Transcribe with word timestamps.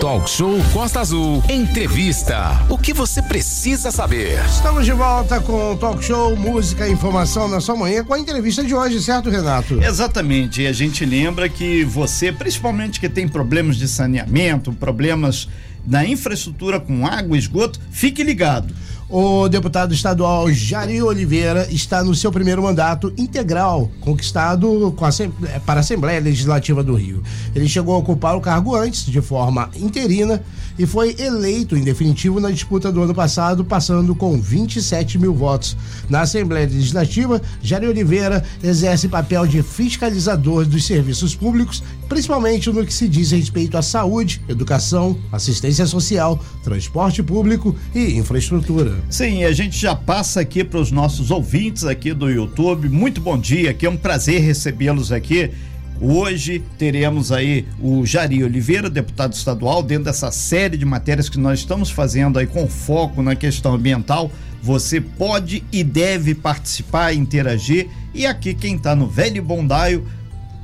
Talk 0.00 0.28
Show 0.28 0.58
Costa 0.72 1.00
Azul. 1.00 1.42
Entrevista. 1.48 2.60
O 2.68 2.76
que 2.76 2.92
você 2.92 3.22
precisa 3.22 3.90
saber? 3.90 4.44
Estamos 4.44 4.84
de 4.84 4.92
volta 4.92 5.40
com 5.40 5.72
o 5.72 5.76
Talk 5.76 6.04
Show 6.04 6.36
Música 6.36 6.86
e 6.86 6.92
Informação 6.92 7.48
na 7.48 7.60
sua 7.60 7.76
manhã 7.76 8.04
com 8.04 8.12
a 8.12 8.18
entrevista 8.18 8.62
de 8.62 8.74
hoje, 8.74 9.02
certo, 9.02 9.30
Renato? 9.30 9.82
Exatamente. 9.82 10.62
E 10.62 10.66
a 10.66 10.72
gente 10.72 11.04
lembra 11.04 11.48
que 11.48 11.82
você, 11.84 12.30
principalmente 12.30 13.00
que 13.00 13.08
tem 13.08 13.26
problemas 13.26 13.76
de 13.76 13.88
saneamento, 13.88 14.72
problemas 14.72 15.48
na 15.86 16.04
infraestrutura 16.04 16.78
com 16.78 17.06
água 17.06 17.36
e 17.36 17.40
esgoto, 17.40 17.80
fique 17.90 18.22
ligado. 18.22 18.74
O 19.08 19.48
deputado 19.48 19.94
estadual 19.94 20.50
Jari 20.50 21.00
Oliveira 21.00 21.68
está 21.70 22.02
no 22.02 22.12
seu 22.12 22.32
primeiro 22.32 22.60
mandato 22.60 23.12
integral, 23.16 23.88
conquistado 24.00 24.92
a, 24.98 25.60
para 25.60 25.78
a 25.78 25.80
Assembleia 25.80 26.18
Legislativa 26.18 26.82
do 26.82 26.96
Rio. 26.96 27.22
Ele 27.54 27.68
chegou 27.68 27.94
a 27.94 27.98
ocupar 27.98 28.36
o 28.36 28.40
cargo 28.40 28.74
antes, 28.74 29.06
de 29.06 29.20
forma 29.20 29.70
interina, 29.76 30.42
e 30.76 30.84
foi 30.86 31.14
eleito 31.20 31.76
em 31.76 31.84
definitivo 31.84 32.40
na 32.40 32.50
disputa 32.50 32.90
do 32.90 33.00
ano 33.00 33.14
passado, 33.14 33.64
passando 33.64 34.12
com 34.12 34.40
27 34.40 35.18
mil 35.18 35.32
votos. 35.32 35.76
Na 36.10 36.22
Assembleia 36.22 36.66
Legislativa, 36.66 37.40
Jari 37.62 37.86
Oliveira 37.86 38.42
exerce 38.60 39.06
papel 39.06 39.46
de 39.46 39.62
fiscalizador 39.62 40.66
dos 40.66 40.84
serviços 40.84 41.32
públicos, 41.32 41.80
principalmente 42.08 42.72
no 42.72 42.84
que 42.84 42.92
se 42.92 43.06
diz 43.06 43.30
respeito 43.30 43.78
à 43.78 43.82
saúde, 43.82 44.42
educação, 44.48 45.16
assistência 45.30 45.86
social, 45.86 46.42
transporte 46.64 47.22
público 47.22 47.72
e 47.94 48.16
infraestrutura. 48.16 48.95
Sim, 49.08 49.44
a 49.44 49.52
gente 49.52 49.78
já 49.78 49.94
passa 49.94 50.40
aqui 50.40 50.64
para 50.64 50.78
os 50.78 50.90
nossos 50.90 51.30
ouvintes 51.30 51.84
aqui 51.84 52.12
do 52.12 52.28
YouTube. 52.28 52.88
Muito 52.88 53.20
bom 53.20 53.38
dia, 53.38 53.72
que 53.72 53.86
é 53.86 53.90
um 53.90 53.96
prazer 53.96 54.40
recebê-los 54.40 55.12
aqui. 55.12 55.50
Hoje 56.00 56.62
teremos 56.76 57.32
aí 57.32 57.66
o 57.80 58.04
Jari 58.04 58.44
Oliveira, 58.44 58.90
deputado 58.90 59.32
estadual, 59.32 59.82
dentro 59.82 60.04
dessa 60.04 60.30
série 60.30 60.76
de 60.76 60.84
matérias 60.84 61.28
que 61.28 61.38
nós 61.38 61.60
estamos 61.60 61.90
fazendo 61.90 62.38
aí 62.38 62.46
com 62.46 62.68
foco 62.68 63.22
na 63.22 63.34
questão 63.34 63.74
ambiental. 63.74 64.30
Você 64.62 65.00
pode 65.00 65.64
e 65.72 65.82
deve 65.82 66.34
participar, 66.34 67.14
interagir. 67.14 67.88
E 68.12 68.26
aqui 68.26 68.52
quem 68.52 68.76
está 68.76 68.94
no 68.94 69.06
Velho 69.06 69.42
Bondaio, 69.42 70.06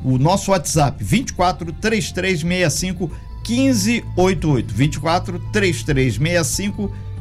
o 0.05 0.19
nosso 0.19 0.51
WhatsApp 0.51 1.03
24 1.03 1.73
3365 1.73 3.11
1588. 3.49 4.75
24 4.75 5.39
3365 5.53 6.83
1588. 6.83 7.12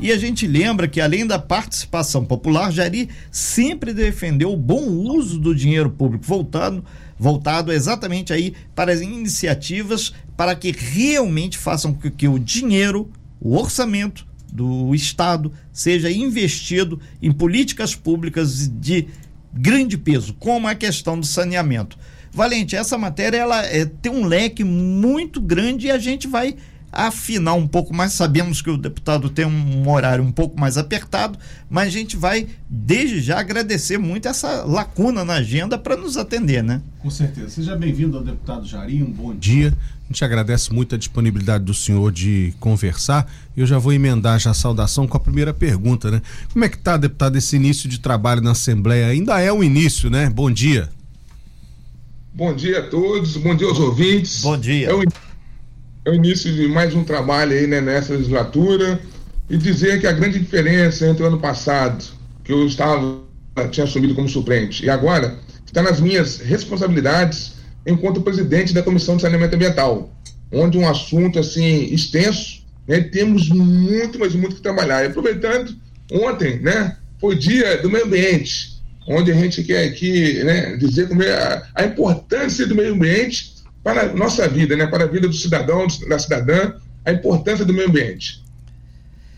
E 0.00 0.12
a 0.12 0.18
gente 0.18 0.46
lembra 0.46 0.86
que, 0.86 1.00
além 1.00 1.26
da 1.26 1.38
participação 1.38 2.24
popular, 2.24 2.70
Jari 2.70 3.08
sempre 3.30 3.92
defendeu 3.92 4.52
o 4.52 4.56
bom 4.56 4.84
uso 4.86 5.38
do 5.38 5.54
dinheiro 5.54 5.90
público, 5.90 6.24
voltado, 6.24 6.84
voltado 7.18 7.72
exatamente 7.72 8.32
aí 8.32 8.54
para 8.74 8.92
as 8.92 9.00
iniciativas 9.00 10.12
para 10.36 10.54
que 10.54 10.70
realmente 10.70 11.58
façam 11.58 11.92
com 11.92 12.10
que 12.10 12.28
o 12.28 12.38
dinheiro, 12.38 13.10
o 13.40 13.56
orçamento 13.56 14.26
do 14.52 14.94
Estado 14.94 15.52
seja 15.72 16.10
investido 16.10 17.00
em 17.20 17.32
políticas 17.32 17.94
públicas 17.94 18.68
de 18.68 19.08
grande 19.52 19.98
peso, 19.98 20.34
como 20.34 20.68
a 20.68 20.74
questão 20.74 21.18
do 21.18 21.26
saneamento. 21.26 21.98
Valente, 22.30 22.76
essa 22.76 22.96
matéria 22.96 23.38
ela 23.38 23.64
é, 23.66 23.84
tem 23.84 24.12
um 24.12 24.24
leque 24.24 24.62
muito 24.62 25.40
grande 25.40 25.86
e 25.86 25.90
a 25.90 25.98
gente 25.98 26.28
vai 26.28 26.56
afinar 26.92 27.54
um 27.54 27.66
pouco 27.66 27.94
mais. 27.94 28.12
Sabemos 28.12 28.62
que 28.62 28.70
o 28.70 28.76
deputado 28.76 29.28
tem 29.28 29.44
um 29.44 29.88
horário 29.88 30.24
um 30.24 30.32
pouco 30.32 30.58
mais 30.58 30.76
apertado, 30.76 31.38
mas 31.68 31.88
a 31.88 31.90
gente 31.90 32.16
vai, 32.16 32.46
desde 32.68 33.20
já, 33.20 33.38
agradecer 33.38 33.98
muito 33.98 34.28
essa 34.28 34.64
lacuna 34.64 35.24
na 35.24 35.34
agenda 35.34 35.78
para 35.78 35.96
nos 35.96 36.16
atender, 36.16 36.62
né? 36.62 36.80
Com 36.98 37.10
certeza. 37.10 37.50
Seja 37.50 37.76
bem-vindo 37.76 38.16
ao 38.16 38.24
deputado 38.24 38.66
Jarim, 38.66 39.02
um 39.02 39.12
bom 39.12 39.34
dia. 39.34 39.72
A 40.04 40.12
gente 40.12 40.24
agradece 40.24 40.72
muito 40.72 40.94
a 40.94 40.98
disponibilidade 40.98 41.64
do 41.64 41.74
senhor 41.74 42.10
de 42.10 42.54
conversar. 42.58 43.30
Eu 43.54 43.66
já 43.66 43.78
vou 43.78 43.92
emendar 43.92 44.40
já 44.40 44.52
a 44.52 44.54
saudação 44.54 45.06
com 45.06 45.16
a 45.16 45.20
primeira 45.20 45.52
pergunta, 45.52 46.10
né? 46.10 46.22
Como 46.50 46.64
é 46.64 46.68
que 46.68 46.76
está, 46.76 46.96
deputado, 46.96 47.36
esse 47.36 47.56
início 47.56 47.88
de 47.88 48.00
trabalho 48.00 48.40
na 48.40 48.52
Assembleia? 48.52 49.08
Ainda 49.08 49.38
é 49.38 49.52
o 49.52 49.62
início, 49.62 50.08
né? 50.08 50.30
Bom 50.30 50.50
dia. 50.50 50.88
Bom 52.32 52.54
dia 52.54 52.78
a 52.78 52.82
todos, 52.88 53.36
bom 53.36 53.54
dia 53.54 53.66
aos 53.66 53.78
ouvintes. 53.78 54.42
Bom 54.42 54.56
dia. 54.56 54.88
É 54.88 54.94
o 54.94 55.02
é 56.08 56.10
o 56.10 56.14
início 56.14 56.50
de 56.50 56.66
mais 56.66 56.94
um 56.94 57.04
trabalho 57.04 57.52
aí 57.52 57.66
né, 57.66 57.82
nessa 57.82 58.14
legislatura 58.14 58.98
e 59.48 59.58
dizer 59.58 60.00
que 60.00 60.06
a 60.06 60.12
grande 60.12 60.38
diferença 60.38 61.06
entre 61.06 61.22
o 61.22 61.26
ano 61.26 61.38
passado, 61.38 62.02
que 62.42 62.50
eu 62.50 62.66
estava 62.66 63.20
tinha 63.70 63.84
assumido 63.84 64.14
como 64.14 64.28
suplente, 64.28 64.86
e 64.86 64.90
agora 64.90 65.36
está 65.66 65.82
nas 65.82 66.00
minhas 66.00 66.38
responsabilidades 66.38 67.56
enquanto 67.86 68.22
presidente 68.22 68.72
da 68.72 68.82
Comissão 68.82 69.16
de 69.16 69.22
Saneamento 69.22 69.54
Ambiental, 69.54 70.10
onde 70.50 70.78
um 70.78 70.88
assunto 70.88 71.38
assim 71.38 71.92
extenso, 71.92 72.62
né, 72.86 73.00
temos 73.00 73.48
muito, 73.50 74.18
mas 74.18 74.34
muito 74.34 74.56
que 74.56 74.62
trabalhar. 74.62 75.02
E 75.02 75.08
aproveitando, 75.08 75.74
ontem, 76.10 76.58
né, 76.60 76.96
foi 77.20 77.34
dia 77.36 77.82
do 77.82 77.90
meio 77.90 78.06
ambiente, 78.06 78.80
onde 79.06 79.30
a 79.30 79.34
gente 79.34 79.62
quer 79.62 79.88
aqui, 79.88 80.42
né, 80.44 80.76
dizer 80.76 81.08
como 81.08 81.22
é 81.22 81.32
a, 81.32 81.66
a 81.74 81.84
importância 81.84 82.66
do 82.66 82.74
meio 82.74 82.94
ambiente 82.94 83.57
para 83.88 84.02
a 84.02 84.12
nossa 84.12 84.46
vida, 84.46 84.76
né, 84.76 84.86
para 84.86 85.04
a 85.04 85.06
vida 85.06 85.26
do 85.26 85.32
cidadão, 85.32 85.86
da 86.06 86.18
cidadã, 86.18 86.74
a 87.06 87.10
importância 87.10 87.64
do 87.64 87.72
meio 87.72 87.88
ambiente. 87.88 88.44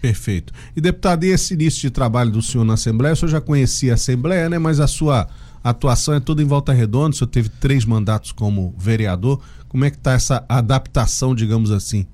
Perfeito. 0.02 0.52
E 0.74 0.80
deputado, 0.80 1.22
e 1.24 1.28
esse 1.28 1.54
início 1.54 1.82
de 1.82 1.90
trabalho 1.90 2.32
do 2.32 2.42
senhor 2.42 2.64
na 2.64 2.74
Assembleia, 2.74 3.12
o 3.12 3.16
senhor 3.16 3.30
já 3.30 3.40
conhecia 3.40 3.92
a 3.92 3.94
Assembleia, 3.94 4.48
né? 4.48 4.58
Mas 4.58 4.80
a 4.80 4.88
sua 4.88 5.28
atuação 5.62 6.14
é 6.14 6.20
toda 6.20 6.42
em 6.42 6.46
volta 6.46 6.72
redonda, 6.72 7.10
o 7.10 7.12
senhor 7.12 7.28
teve 7.28 7.48
três 7.48 7.84
mandatos 7.84 8.32
como 8.32 8.74
vereador. 8.76 9.40
Como 9.68 9.84
é 9.84 9.90
que 9.90 9.98
está 9.98 10.14
essa 10.14 10.44
adaptação, 10.48 11.32
digamos 11.32 11.70
assim? 11.70 12.04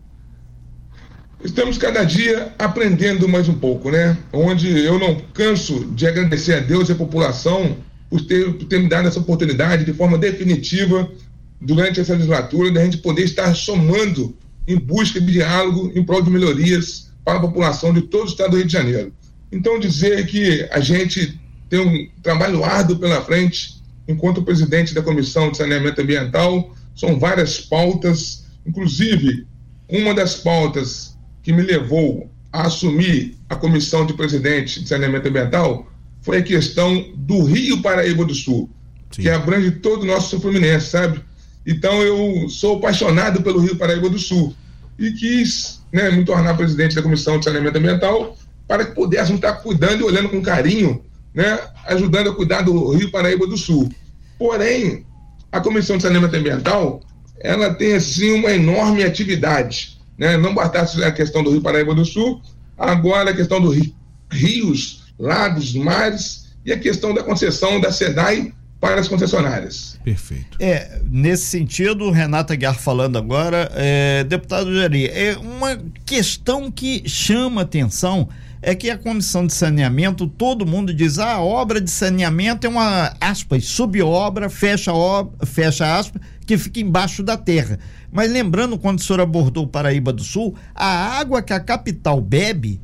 Estamos 1.42 1.78
cada 1.78 2.04
dia 2.04 2.52
aprendendo 2.58 3.26
mais 3.26 3.48
um 3.48 3.54
pouco, 3.54 3.90
né? 3.90 4.14
Onde 4.30 4.78
eu 4.78 4.98
não 4.98 5.22
canso 5.32 5.86
de 5.86 6.06
agradecer 6.06 6.52
a 6.52 6.60
Deus 6.60 6.90
e 6.90 6.92
a 6.92 6.96
população 6.96 7.78
por 8.10 8.20
ter, 8.20 8.52
por 8.52 8.66
ter 8.66 8.78
me 8.78 8.90
dado 8.90 9.08
essa 9.08 9.20
oportunidade 9.20 9.86
de 9.86 9.94
forma 9.94 10.18
definitiva 10.18 11.08
durante 11.60 12.00
essa 12.00 12.12
legislatura, 12.12 12.70
da 12.70 12.84
gente 12.84 12.98
poder 12.98 13.24
estar 13.24 13.54
somando 13.54 14.36
em 14.66 14.76
busca 14.76 15.20
de 15.20 15.32
diálogo 15.32 15.92
em 15.94 16.04
prol 16.04 16.22
de 16.22 16.30
melhorias 16.30 17.10
para 17.24 17.38
a 17.38 17.40
população 17.40 17.92
de 17.92 18.02
todo 18.02 18.24
o 18.24 18.28
estado 18.28 18.50
do 18.50 18.56
Rio 18.56 18.66
de 18.66 18.72
Janeiro. 18.72 19.12
Então, 19.50 19.78
dizer 19.78 20.26
que 20.26 20.66
a 20.70 20.80
gente 20.80 21.40
tem 21.68 21.80
um 21.80 22.08
trabalho 22.22 22.64
árduo 22.64 22.98
pela 22.98 23.22
frente, 23.22 23.80
enquanto 24.06 24.42
presidente 24.42 24.94
da 24.94 25.02
Comissão 25.02 25.50
de 25.50 25.56
Saneamento 25.56 26.00
Ambiental, 26.00 26.74
são 26.94 27.18
várias 27.18 27.60
pautas, 27.60 28.44
inclusive 28.66 29.46
uma 29.88 30.14
das 30.14 30.34
pautas 30.34 31.16
que 31.42 31.52
me 31.52 31.62
levou 31.62 32.28
a 32.52 32.62
assumir 32.62 33.36
a 33.48 33.54
comissão 33.54 34.06
de 34.06 34.14
presidente 34.14 34.82
de 34.82 34.88
saneamento 34.88 35.28
ambiental 35.28 35.86
foi 36.22 36.38
a 36.38 36.42
questão 36.42 37.12
do 37.14 37.44
Rio 37.44 37.82
Paraíba 37.82 38.24
do 38.24 38.34
Sul, 38.34 38.68
Sim. 39.12 39.22
que 39.22 39.30
abrange 39.30 39.70
todo 39.70 40.02
o 40.02 40.06
nosso 40.06 40.30
sul 40.30 40.40
fluminense, 40.40 40.86
sabe? 40.86 41.20
Então 41.66 42.02
eu 42.02 42.48
sou 42.48 42.76
apaixonado 42.76 43.42
pelo 43.42 43.58
Rio 43.58 43.76
Paraíba 43.76 44.08
do 44.08 44.18
Sul 44.18 44.54
e 44.98 45.10
quis 45.10 45.82
né, 45.92 46.10
me 46.10 46.24
tornar 46.24 46.56
presidente 46.56 46.94
da 46.94 47.02
Comissão 47.02 47.38
de 47.38 47.44
Saneamento 47.44 47.76
Ambiental 47.76 48.36
para 48.68 48.84
que 48.84 48.94
pudéssemos 48.94 49.36
estar 49.36 49.54
cuidando 49.54 50.00
e 50.00 50.04
olhando 50.04 50.28
com 50.28 50.40
carinho, 50.40 51.04
né, 51.34 51.58
ajudando 51.86 52.30
a 52.30 52.34
cuidar 52.34 52.62
do 52.62 52.92
Rio 52.92 53.10
Paraíba 53.10 53.46
do 53.46 53.56
Sul. 53.56 53.90
Porém, 54.38 55.04
a 55.50 55.60
Comissão 55.60 55.96
de 55.96 56.04
Saneamento 56.04 56.36
Ambiental 56.36 57.00
ela 57.40 57.74
tem 57.74 57.94
assim 57.94 58.32
uma 58.32 58.50
enorme 58.50 59.04
atividade, 59.04 59.98
né? 60.16 60.36
Não 60.36 60.54
bastasse 60.54 61.02
a 61.04 61.12
questão 61.12 61.42
do 61.42 61.50
Rio 61.50 61.60
Paraíba 61.60 61.94
do 61.94 62.04
Sul, 62.04 62.40
agora 62.76 63.30
a 63.30 63.36
questão 63.36 63.60
dos 63.60 63.76
rios, 64.30 65.04
lagos, 65.18 65.74
mares 65.74 66.46
e 66.64 66.72
a 66.72 66.78
questão 66.78 67.14
da 67.14 67.22
concessão 67.22 67.80
da 67.80 67.92
SEDAI 67.92 68.52
para 68.80 69.00
as 69.00 69.08
concessionárias. 69.08 69.98
Perfeito. 70.04 70.58
É, 70.60 71.00
nesse 71.04 71.46
sentido, 71.46 72.10
Renata 72.10 72.54
Guiar 72.54 72.78
falando 72.78 73.16
agora, 73.16 73.70
é, 73.74 74.24
deputado 74.24 74.74
Jari, 74.74 75.06
é 75.06 75.36
uma 75.38 75.78
questão 76.04 76.70
que 76.70 77.02
chama 77.08 77.62
atenção 77.62 78.28
é 78.62 78.74
que 78.74 78.90
a 78.90 78.98
comissão 78.98 79.46
de 79.46 79.52
saneamento, 79.52 80.26
todo 80.26 80.66
mundo 80.66 80.92
diz, 80.92 81.20
ah, 81.20 81.34
a 81.34 81.40
obra 81.40 81.80
de 81.80 81.88
saneamento 81.88 82.66
é 82.66 82.70
uma, 82.70 83.14
aspas, 83.20 83.64
subobra, 83.66 84.50
fecha, 84.50 84.92
obra, 84.92 85.46
fecha 85.46 85.96
aspas, 85.96 86.20
que 86.44 86.58
fica 86.58 86.80
embaixo 86.80 87.22
da 87.22 87.36
terra. 87.36 87.78
Mas 88.10 88.28
lembrando, 88.28 88.76
quando 88.78 88.98
o 88.98 89.02
senhor 89.02 89.20
abordou 89.20 89.64
o 89.64 89.68
Paraíba 89.68 90.12
do 90.12 90.24
Sul, 90.24 90.56
a 90.74 91.18
água 91.18 91.42
que 91.42 91.52
a 91.52 91.60
capital 91.60 92.20
bebe 92.20 92.80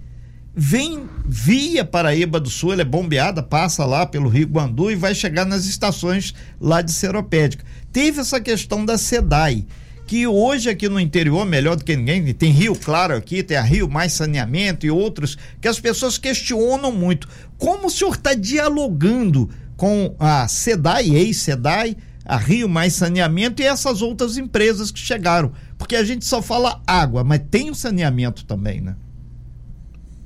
vem 0.55 1.09
via 1.25 1.85
Paraíba 1.85 2.39
do 2.39 2.51
Sul, 2.51 2.73
ela 2.73 2.83
é 2.83 2.85
bombeada, 2.85 3.43
passa 3.43 3.85
lá 3.85 4.05
pelo 4.05 4.29
Rio 4.29 4.49
Guandu 4.49 4.91
e 4.91 4.97
vai 4.97 5.15
chegar 5.15 5.47
nas 5.47 5.65
estações 5.65 6.35
lá 6.61 6.83
de 6.83 6.93
Seropédica. 6.93 7.65
Teve 7.91 8.21
essa 8.21 8.41
questão 8.41 8.85
da 8.85 8.99
SEDAI, 8.99 9.67
que 10.07 10.27
hoje 10.27 10.69
aqui 10.69 10.89
no 10.89 11.01
interior, 11.01 11.47
melhor 11.47 11.77
do 11.77 11.85
que 11.85 11.97
ninguém, 11.97 12.35
tem 12.35 12.53
Rio 12.53 12.75
Claro 12.75 13.17
aqui, 13.17 13.43
tem 13.43 13.57
a 13.57 13.63
Rio 13.63 13.89
Mais 13.89 14.13
Saneamento 14.13 14.85
e 14.85 14.91
outros, 14.91 15.39
que 15.61 15.69
as 15.69 15.81
pessoas 15.81 16.19
questionam 16.19 16.93
muito. 16.93 17.29
Como 17.57 17.87
o 17.87 17.91
senhor 17.91 18.15
está 18.15 18.35
dialogando 18.35 19.49
com 19.77 20.15
a 20.19 20.47
SEDAI, 20.47 21.15
ex-SEDAI, 21.15 21.97
a 22.25 22.37
Rio 22.37 22.69
Mais 22.69 22.93
Saneamento 22.93 23.63
e 23.63 23.65
essas 23.65 24.03
outras 24.03 24.37
empresas 24.37 24.91
que 24.91 24.99
chegaram. 24.99 25.53
Porque 25.79 25.97
a 25.97 26.05
gente 26.05 26.25
só 26.25 26.43
fala 26.43 26.83
água, 26.87 27.25
mas 27.25 27.41
tem 27.51 27.71
o 27.71 27.75
saneamento 27.75 28.45
também, 28.45 28.81
né? 28.81 28.97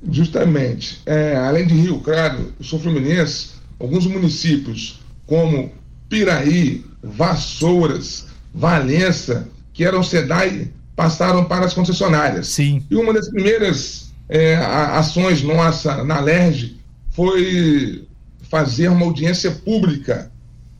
Justamente. 0.09 1.01
É, 1.05 1.35
além 1.35 1.67
de 1.67 1.73
Rio 1.73 1.99
Claro, 1.99 2.53
São 2.63 2.79
Fluminense, 2.79 3.49
alguns 3.79 4.05
municípios 4.05 4.99
como 5.25 5.71
Piraí, 6.09 6.85
Vassouras, 7.03 8.27
Valença, 8.53 9.47
que 9.73 9.83
eram 9.83 10.01
SEDAI, 10.01 10.71
passaram 10.95 11.45
para 11.45 11.65
as 11.65 11.73
concessionárias. 11.73 12.47
Sim. 12.47 12.83
E 12.89 12.95
uma 12.95 13.13
das 13.13 13.29
primeiras 13.29 14.13
é, 14.29 14.55
ações 14.55 15.43
nossa 15.43 16.03
na 16.03 16.19
LERJ 16.19 16.77
foi 17.11 18.07
fazer 18.49 18.87
uma 18.87 19.05
audiência 19.05 19.51
pública, 19.51 20.31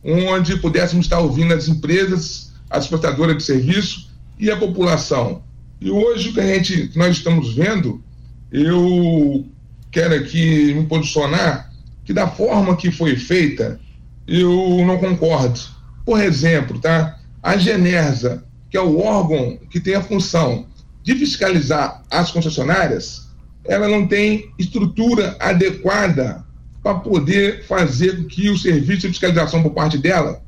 onde 0.02 0.56
pudéssemos 0.56 1.06
estar 1.06 1.20
ouvindo 1.20 1.52
as 1.52 1.68
empresas, 1.68 2.52
as 2.70 2.86
prestadoras 2.86 3.36
de 3.36 3.42
serviço 3.42 4.10
e 4.38 4.50
a 4.50 4.56
população. 4.56 5.42
E 5.80 5.90
hoje 5.90 6.30
o 6.30 6.32
que 6.32 6.40
a 6.40 6.54
gente, 6.54 6.88
que 6.88 6.98
nós 6.98 7.16
estamos 7.16 7.54
vendo, 7.54 8.02
eu 8.50 9.46
quero 9.90 10.14
aqui 10.14 10.74
me 10.74 10.86
posicionar 10.86 11.70
que 12.04 12.12
da 12.12 12.26
forma 12.26 12.76
que 12.76 12.90
foi 12.90 13.16
feita, 13.16 13.78
eu 14.26 14.84
não 14.86 14.98
concordo. 14.98 15.60
Por 16.04 16.20
exemplo, 16.20 16.78
tá? 16.78 17.18
A 17.42 17.56
Genersa, 17.56 18.44
que 18.70 18.76
é 18.76 18.80
o 18.80 18.98
órgão 18.98 19.58
que 19.70 19.78
tem 19.78 19.94
a 19.94 20.02
função 20.02 20.66
de 21.02 21.14
fiscalizar 21.14 22.02
as 22.10 22.30
concessionárias, 22.30 23.28
ela 23.64 23.88
não 23.88 24.06
tem 24.06 24.50
estrutura 24.58 25.36
adequada 25.38 26.44
para 26.82 26.94
poder 26.94 27.64
fazer 27.64 28.16
com 28.16 28.24
que 28.24 28.48
o 28.48 28.56
serviço 28.58 29.02
de 29.02 29.08
fiscalização 29.08 29.62
por 29.62 29.72
parte 29.72 29.98
dela 29.98 30.42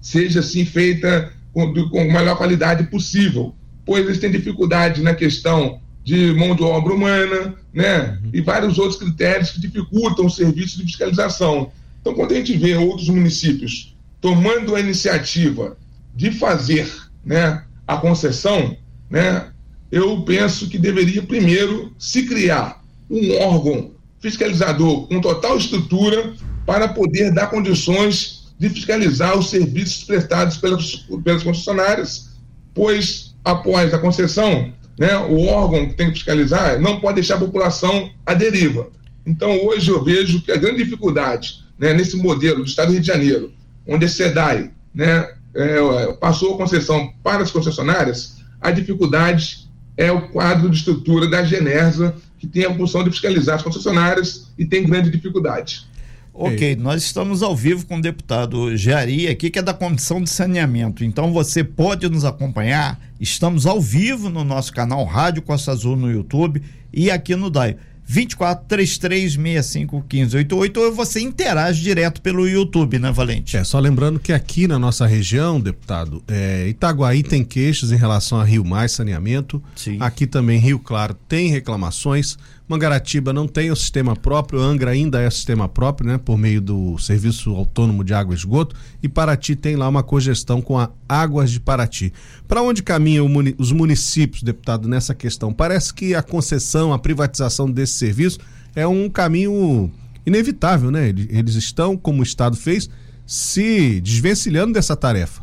seja 0.00 0.40
assim 0.40 0.64
feita 0.64 1.32
com, 1.52 1.72
com 1.88 2.00
a 2.00 2.04
melhor 2.04 2.36
qualidade 2.36 2.84
possível, 2.84 3.54
pois 3.84 4.04
eles 4.04 4.18
têm 4.18 4.30
dificuldade 4.30 5.02
na 5.02 5.14
questão 5.14 5.80
de 6.02 6.32
mão 6.32 6.54
de 6.54 6.62
obra 6.62 6.94
humana, 6.94 7.54
né? 7.72 8.18
Uhum. 8.22 8.30
E 8.32 8.40
vários 8.40 8.78
outros 8.78 8.98
critérios 8.98 9.50
que 9.50 9.60
dificultam 9.60 10.26
o 10.26 10.30
serviço 10.30 10.78
de 10.78 10.84
fiscalização. 10.84 11.70
Então, 12.00 12.14
quando 12.14 12.32
a 12.32 12.36
gente 12.36 12.56
vê 12.56 12.76
outros 12.76 13.08
municípios 13.08 13.94
tomando 14.20 14.74
a 14.74 14.80
iniciativa 14.80 15.76
de 16.14 16.30
fazer 16.32 16.90
né, 17.24 17.64
a 17.86 17.96
concessão, 17.96 18.76
né, 19.08 19.50
eu 19.90 20.22
penso 20.22 20.68
que 20.68 20.78
deveria 20.78 21.22
primeiro 21.22 21.92
se 21.98 22.24
criar 22.24 22.82
um 23.10 23.36
órgão 23.38 23.92
fiscalizador 24.20 25.06
com 25.08 25.20
total 25.20 25.56
estrutura 25.56 26.34
para 26.66 26.88
poder 26.88 27.32
dar 27.32 27.48
condições 27.48 28.52
de 28.58 28.68
fiscalizar 28.68 29.38
os 29.38 29.48
serviços 29.48 30.04
prestados 30.04 30.58
pelas, 30.58 31.06
pelas 31.24 31.42
concessionárias, 31.42 32.30
pois 32.74 33.34
após 33.42 33.92
a 33.94 33.98
concessão, 33.98 34.72
né, 35.00 35.16
o 35.16 35.46
órgão 35.46 35.88
que 35.88 35.94
tem 35.94 36.08
que 36.08 36.16
fiscalizar 36.16 36.78
não 36.78 37.00
pode 37.00 37.14
deixar 37.14 37.36
a 37.36 37.40
população 37.40 38.10
à 38.26 38.34
deriva. 38.34 38.90
Então, 39.24 39.64
hoje 39.64 39.90
eu 39.90 40.04
vejo 40.04 40.42
que 40.42 40.52
a 40.52 40.56
grande 40.56 40.84
dificuldade 40.84 41.64
né, 41.78 41.94
nesse 41.94 42.18
modelo 42.18 42.58
do 42.58 42.66
Estado 42.66 42.88
do 42.88 42.92
Rio 42.92 43.00
de 43.00 43.06
Janeiro, 43.06 43.50
onde 43.88 44.04
a 44.04 44.08
SEDAI 44.08 44.70
né, 44.94 45.26
é, 45.54 46.12
passou 46.20 46.54
a 46.54 46.58
concessão 46.58 47.14
para 47.22 47.42
as 47.42 47.50
concessionárias, 47.50 48.36
a 48.60 48.70
dificuldade 48.70 49.70
é 49.96 50.12
o 50.12 50.28
quadro 50.28 50.68
de 50.68 50.76
estrutura 50.76 51.26
da 51.30 51.42
Genersa, 51.44 52.14
que 52.38 52.46
tem 52.46 52.66
a 52.66 52.74
função 52.74 53.02
de 53.02 53.10
fiscalizar 53.10 53.56
as 53.56 53.62
concessionárias 53.62 54.52
e 54.58 54.66
tem 54.66 54.86
grande 54.86 55.10
dificuldade. 55.10 55.86
Ok, 56.32 56.76
nós 56.76 57.02
estamos 57.02 57.42
ao 57.42 57.54
vivo 57.54 57.86
com 57.86 57.96
o 57.96 58.00
deputado 58.00 58.76
Jari 58.76 59.28
aqui, 59.28 59.50
que 59.50 59.58
é 59.58 59.62
da 59.62 59.74
Comissão 59.74 60.22
de 60.22 60.30
Saneamento. 60.30 61.04
Então 61.04 61.32
você 61.32 61.62
pode 61.62 62.08
nos 62.08 62.24
acompanhar. 62.24 62.98
Estamos 63.20 63.66
ao 63.66 63.80
vivo 63.80 64.30
no 64.30 64.44
nosso 64.44 64.72
canal 64.72 65.04
Rádio 65.04 65.42
Costa 65.42 65.72
Azul 65.72 65.96
no 65.96 66.10
YouTube 66.10 66.62
e 66.92 67.10
aqui 67.10 67.36
no 67.36 67.50
DAI. 67.50 67.76
24 68.10 68.64
33 68.66 69.34
65 69.34 70.04
15 70.08 70.36
88 70.38 70.80
ou 70.80 70.92
você 70.92 71.20
interage 71.20 71.80
direto 71.80 72.20
pelo 72.20 72.48
YouTube, 72.48 72.98
né, 72.98 73.12
Valente? 73.12 73.56
É, 73.56 73.62
só 73.62 73.78
lembrando 73.78 74.18
que 74.18 74.32
aqui 74.32 74.66
na 74.66 74.80
nossa 74.80 75.06
região, 75.06 75.60
deputado, 75.60 76.20
é, 76.26 76.66
Itaguaí 76.66 77.22
tem 77.22 77.44
queixas 77.44 77.92
em 77.92 77.96
relação 77.96 78.40
a 78.40 78.44
Rio 78.44 78.64
Mais 78.64 78.90
Saneamento. 78.90 79.62
Sim. 79.76 79.96
Aqui 80.00 80.26
também 80.26 80.58
Rio 80.58 80.80
Claro 80.80 81.14
tem 81.28 81.50
reclamações. 81.50 82.36
Mangaratiba 82.70 83.32
não 83.32 83.48
tem 83.48 83.72
o 83.72 83.74
sistema 83.74 84.14
próprio, 84.14 84.60
Angra 84.60 84.92
ainda 84.92 85.20
é 85.20 85.28
sistema 85.28 85.68
próprio, 85.68 86.08
né, 86.08 86.18
por 86.18 86.38
meio 86.38 86.60
do 86.60 86.96
Serviço 86.98 87.50
Autônomo 87.50 88.04
de 88.04 88.14
Água 88.14 88.32
e 88.32 88.38
Esgoto, 88.38 88.76
e 89.02 89.08
Paraty 89.08 89.56
tem 89.56 89.74
lá 89.74 89.88
uma 89.88 90.04
cogestão 90.04 90.62
com 90.62 90.78
a 90.78 90.88
Águas 91.08 91.50
de 91.50 91.58
Paraty. 91.58 92.12
Para 92.46 92.62
onde 92.62 92.80
caminham 92.80 93.26
os 93.58 93.72
municípios, 93.72 94.44
deputado, 94.44 94.86
nessa 94.86 95.16
questão? 95.16 95.52
Parece 95.52 95.92
que 95.92 96.14
a 96.14 96.22
concessão, 96.22 96.92
a 96.92 96.98
privatização 97.00 97.68
desse 97.68 97.94
serviço 97.94 98.38
é 98.76 98.86
um 98.86 99.10
caminho 99.10 99.90
inevitável, 100.24 100.92
né? 100.92 101.08
Eles 101.08 101.56
estão, 101.56 101.96
como 101.96 102.20
o 102.20 102.22
Estado 102.22 102.56
fez, 102.56 102.88
se 103.26 104.00
desvencilhando 104.00 104.74
dessa 104.74 104.94
tarefa. 104.94 105.42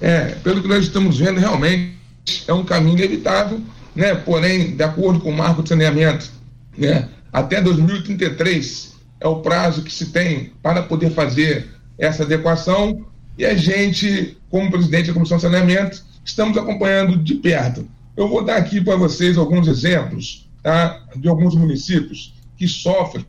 É, 0.00 0.36
pelo 0.36 0.62
que 0.62 0.68
nós 0.68 0.84
estamos 0.86 1.18
vendo, 1.18 1.38
realmente 1.38 1.94
é 2.48 2.54
um 2.54 2.64
caminho 2.64 2.96
inevitável 2.96 3.60
né? 3.96 4.14
porém, 4.14 4.76
de 4.76 4.82
acordo 4.82 5.20
com 5.20 5.30
o 5.30 5.36
marco 5.36 5.62
de 5.62 5.70
saneamento, 5.70 6.30
né? 6.76 7.08
até 7.32 7.60
2033 7.60 8.94
é 9.20 9.26
o 9.26 9.40
prazo 9.40 9.82
que 9.82 9.92
se 9.92 10.06
tem 10.06 10.52
para 10.62 10.82
poder 10.82 11.10
fazer 11.10 11.68
essa 11.98 12.22
adequação 12.22 13.06
e 13.38 13.44
a 13.44 13.54
gente, 13.54 14.36
como 14.50 14.70
presidente 14.70 15.08
da 15.08 15.14
Comissão 15.14 15.38
de 15.38 15.42
Saneamento, 15.42 16.04
estamos 16.24 16.56
acompanhando 16.56 17.16
de 17.16 17.34
perto. 17.34 17.86
Eu 18.16 18.28
vou 18.28 18.44
dar 18.44 18.56
aqui 18.56 18.80
para 18.80 18.96
vocês 18.96 19.36
alguns 19.36 19.66
exemplos 19.68 20.48
tá? 20.62 21.02
de 21.16 21.28
alguns 21.28 21.54
municípios 21.54 22.34
que 22.56 22.68
sofrem, 22.68 23.24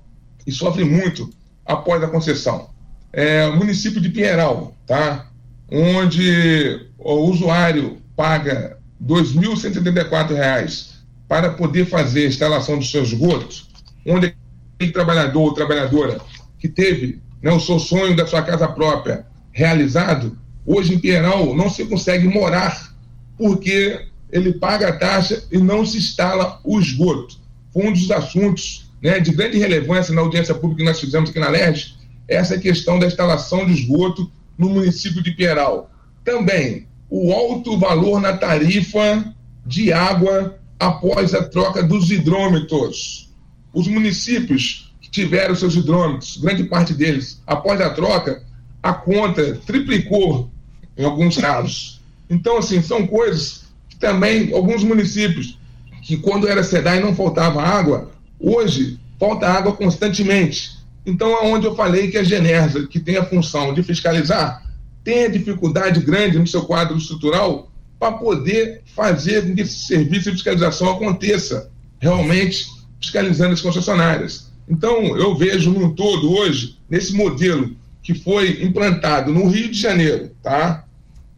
e 0.45 0.51
sofrem 0.51 0.85
muito 0.85 1.29
após 1.65 2.03
a 2.03 2.07
concessão. 2.07 2.69
É, 3.11 3.47
o 3.47 3.57
município 3.57 4.01
de 4.01 4.09
Pinheiral, 4.09 4.75
tá? 4.85 5.29
onde 5.71 6.87
o 6.97 7.13
usuário 7.29 7.97
paga 8.15 8.76
R$ 9.01 9.07
2.174 9.07 10.97
para 11.27 11.49
poder 11.51 11.85
fazer 11.85 12.25
a 12.25 12.27
instalação 12.27 12.77
dos 12.77 12.89
seus 12.89 13.09
esgotos, 13.09 13.69
onde 14.05 14.35
aquele 14.75 14.91
trabalhador 14.91 15.41
ou 15.41 15.53
trabalhadora 15.53 16.19
que 16.59 16.67
teve 16.67 17.21
né, 17.41 17.51
o 17.51 17.59
seu 17.59 17.79
sonho 17.79 18.15
da 18.15 18.25
sua 18.25 18.41
casa 18.41 18.67
própria 18.67 19.25
realizado, 19.51 20.38
hoje 20.65 20.94
em 20.94 20.99
Pinheiral 20.99 21.55
não 21.55 21.69
se 21.69 21.85
consegue 21.85 22.27
morar 22.27 22.95
porque 23.38 24.07
ele 24.31 24.53
paga 24.53 24.89
a 24.89 24.98
taxa 24.98 25.43
e 25.51 25.57
não 25.57 25.86
se 25.86 25.98
instala 25.98 26.60
o 26.63 26.79
esgoto. 26.79 27.38
Foi 27.74 27.88
um 27.88 27.93
dos 27.93 28.10
assuntos 28.12 28.91
né, 29.01 29.19
de 29.19 29.31
grande 29.31 29.57
relevância 29.57 30.13
na 30.13 30.22
audiência 30.22 30.55
pública 30.55 30.83
que 30.83 30.89
nós 30.89 31.00
fizemos 31.00 31.29
aqui 31.29 31.39
na 31.39 31.50
LERJ, 31.50 31.95
essa 32.27 32.57
questão 32.57 33.00
da 33.00 33.07
instalação 33.07 33.65
de 33.65 33.74
esgoto 33.74 34.29
no 34.57 34.69
município 34.69 35.22
de 35.22 35.31
Pinheiral. 35.31 35.89
Também 36.24 36.88
o 37.09 37.31
alto 37.31 37.77
valor 37.77 38.19
na 38.19 38.33
tarifa 38.33 39.33
de 39.65 39.91
água 39.91 40.57
após 40.79 41.33
a 41.33 41.43
troca 41.43 41.83
dos 41.83 42.11
hidrômetros. 42.11 43.29
Os 43.73 43.87
municípios 43.87 44.93
que 45.01 45.09
tiveram 45.09 45.55
seus 45.55 45.75
hidrômetros, 45.75 46.37
grande 46.37 46.63
parte 46.65 46.93
deles, 46.93 47.41
após 47.45 47.79
a 47.81 47.89
troca, 47.89 48.43
a 48.81 48.93
conta 48.93 49.59
triplicou 49.65 50.49
em 50.97 51.03
alguns 51.03 51.37
casos. 51.37 52.01
Então, 52.29 52.57
assim, 52.57 52.81
são 52.81 53.07
coisas 53.07 53.65
que 53.89 53.97
também 53.97 54.53
alguns 54.53 54.83
municípios 54.83 55.57
que 56.01 56.17
quando 56.17 56.47
era 56.47 56.63
SEDAI 56.63 56.99
não 56.99 57.15
faltava 57.15 57.61
água, 57.61 58.11
hoje 58.39 58.99
falta 59.19 59.47
água 59.47 59.73
constantemente. 59.73 60.77
Então, 61.05 61.35
aonde 61.35 61.65
eu 61.65 61.75
falei 61.75 62.09
que 62.09 62.17
a 62.17 62.23
Genersa, 62.23 62.85
que 62.87 62.99
tem 62.99 63.17
a 63.17 63.25
função 63.25 63.73
de 63.73 63.81
fiscalizar, 63.83 64.63
tem 65.07 65.31
dificuldade 65.31 66.01
grande 66.01 66.37
no 66.37 66.45
seu 66.45 66.63
quadro 66.63 66.97
estrutural 66.97 67.71
para 67.97 68.11
poder 68.11 68.81
fazer 68.93 69.47
com 69.47 69.55
que 69.55 69.61
esse 69.61 69.87
serviço 69.87 70.25
de 70.25 70.31
fiscalização 70.31 70.89
aconteça 70.89 71.71
realmente 71.97 72.67
fiscalizando 72.99 73.53
as 73.53 73.61
concessionárias. 73.61 74.51
Então, 74.67 75.17
eu 75.17 75.33
vejo 75.33 75.71
num 75.71 75.93
todo 75.93 76.33
hoje, 76.33 76.77
nesse 76.89 77.13
modelo 77.13 77.73
que 78.03 78.13
foi 78.13 78.61
implantado 78.61 79.33
no 79.33 79.47
Rio 79.47 79.71
de 79.71 79.79
Janeiro, 79.79 80.31
tá? 80.43 80.83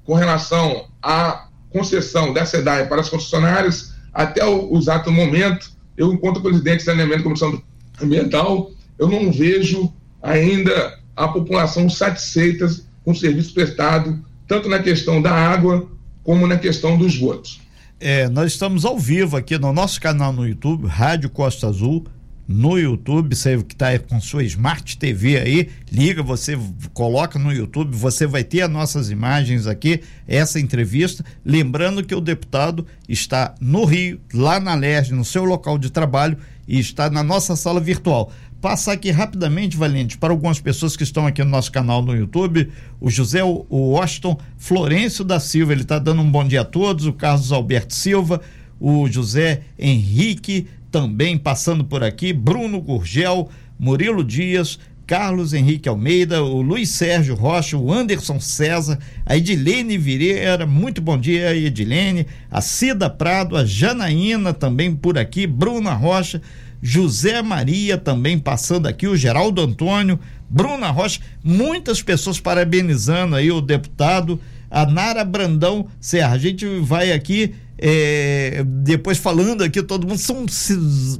com 0.03 0.15
relação 0.15 0.87
à 0.99 1.47
concessão 1.69 2.33
da 2.33 2.47
SEDAI 2.47 2.87
para 2.87 3.01
as 3.01 3.09
concessionárias, 3.09 3.93
até 4.11 4.43
o, 4.43 4.75
exato 4.79 5.11
momento, 5.11 5.71
eu, 5.95 6.11
enquanto 6.11 6.41
presidente 6.41 6.83
da 6.83 7.21
Comissão 7.21 7.61
Ambiental, 8.01 8.71
eu 8.97 9.07
não 9.07 9.31
vejo 9.31 9.93
ainda 10.23 10.97
a 11.15 11.27
população 11.27 11.87
satisfeita 11.87 12.67
o 13.11 13.15
serviço 13.15 13.53
prestado, 13.53 14.19
tanto 14.47 14.67
na 14.69 14.79
questão 14.79 15.21
da 15.21 15.31
água 15.31 15.89
como 16.23 16.47
na 16.47 16.57
questão 16.57 16.97
dos 16.97 17.13
esgotos. 17.13 17.59
É, 17.99 18.29
nós 18.29 18.53
estamos 18.53 18.85
ao 18.85 18.97
vivo 18.97 19.35
aqui 19.35 19.57
no 19.57 19.73
nosso 19.73 19.99
canal 19.99 20.31
no 20.31 20.47
YouTube, 20.47 20.87
Rádio 20.87 21.29
Costa 21.29 21.67
Azul, 21.67 22.05
no 22.47 22.79
YouTube, 22.79 23.35
você 23.35 23.61
que 23.61 23.75
está 23.75 23.99
com 23.99 24.19
sua 24.19 24.43
Smart 24.43 24.97
TV 24.97 25.37
aí, 25.37 25.69
liga, 25.91 26.23
você 26.23 26.57
coloca 26.95 27.37
no 27.37 27.53
YouTube, 27.53 27.95
você 27.95 28.25
vai 28.25 28.43
ter 28.43 28.61
as 28.61 28.71
nossas 28.71 29.11
imagens 29.11 29.67
aqui, 29.67 30.01
essa 30.27 30.59
entrevista. 30.59 31.23
Lembrando 31.45 32.03
que 32.03 32.15
o 32.15 32.19
deputado 32.19 32.87
está 33.07 33.53
no 33.61 33.85
Rio, 33.85 34.19
lá 34.33 34.59
na 34.59 34.73
Leste, 34.73 35.13
no 35.13 35.23
seu 35.23 35.43
local 35.43 35.77
de 35.77 35.91
trabalho 35.91 36.39
e 36.69 36.79
está 36.79 37.09
na 37.09 37.23
nossa 37.23 37.55
sala 37.55 37.81
virtual 37.81 38.31
passar 38.61 38.93
aqui 38.93 39.09
rapidamente, 39.09 39.77
Valente, 39.77 40.17
para 40.17 40.33
algumas 40.33 40.59
pessoas 40.59 40.95
que 40.95 41.03
estão 41.03 41.25
aqui 41.25 41.43
no 41.43 41.49
nosso 41.49 41.71
canal 41.71 42.01
no 42.01 42.15
YouTube. 42.15 42.69
O 42.99 43.09
José 43.09 43.43
o 43.43 43.65
Washington 43.69 44.37
Florencio 44.57 45.23
da 45.23 45.39
Silva, 45.39 45.71
ele 45.71 45.83
está 45.83 45.97
dando 45.97 46.21
um 46.21 46.29
bom 46.29 46.45
dia 46.45 46.61
a 46.61 46.65
todos. 46.65 47.05
O 47.05 47.13
Carlos 47.13 47.51
Alberto 47.51 47.93
Silva, 47.93 48.41
o 48.79 49.07
José 49.09 49.61
Henrique 49.77 50.67
também 50.91 51.37
passando 51.37 51.83
por 51.85 52.03
aqui. 52.03 52.33
Bruno 52.33 52.81
Gurgel, 52.81 53.49
Murilo 53.79 54.23
Dias, 54.23 54.77
Carlos 55.09 55.53
Henrique 55.53 55.89
Almeida, 55.89 56.43
o 56.43 56.61
Luiz 56.61 56.91
Sérgio 56.91 57.33
Rocha, 57.33 57.75
o 57.75 57.91
Anderson 57.91 58.39
César, 58.39 58.99
a 59.25 59.35
Edilene 59.35 59.97
Vireira, 59.97 60.67
muito 60.67 61.01
bom 61.01 61.17
dia, 61.17 61.55
Edilene, 61.55 62.27
a 62.51 62.61
Cida 62.61 63.09
Prado, 63.09 63.57
a 63.57 63.65
Janaína 63.65 64.53
também 64.53 64.95
por 64.95 65.17
aqui, 65.17 65.47
Bruna 65.47 65.93
Rocha. 65.93 66.39
José 66.79 67.41
Maria 67.41 67.97
também 67.97 68.37
passando 68.37 68.85
aqui, 68.87 69.07
o 69.07 69.17
Geraldo 69.17 69.63
Antônio, 69.63 70.19
Bruna 70.47 70.91
Rocha, 70.91 71.21
muitas 71.43 72.03
pessoas 72.03 72.39
parabenizando 72.39 73.35
aí 73.35 73.51
o 73.51 73.61
deputado, 73.61 74.39
a 74.69 74.85
Nara 74.85 75.25
Brandão 75.25 75.87
Serra. 75.99 76.35
A 76.35 76.37
gente 76.37 76.67
vai 76.81 77.11
aqui 77.11 77.55
é, 77.81 78.63
depois 78.65 79.17
falando 79.17 79.63
aqui, 79.63 79.81
todo 79.81 80.05
mundo, 80.05 80.17
são 80.17 80.45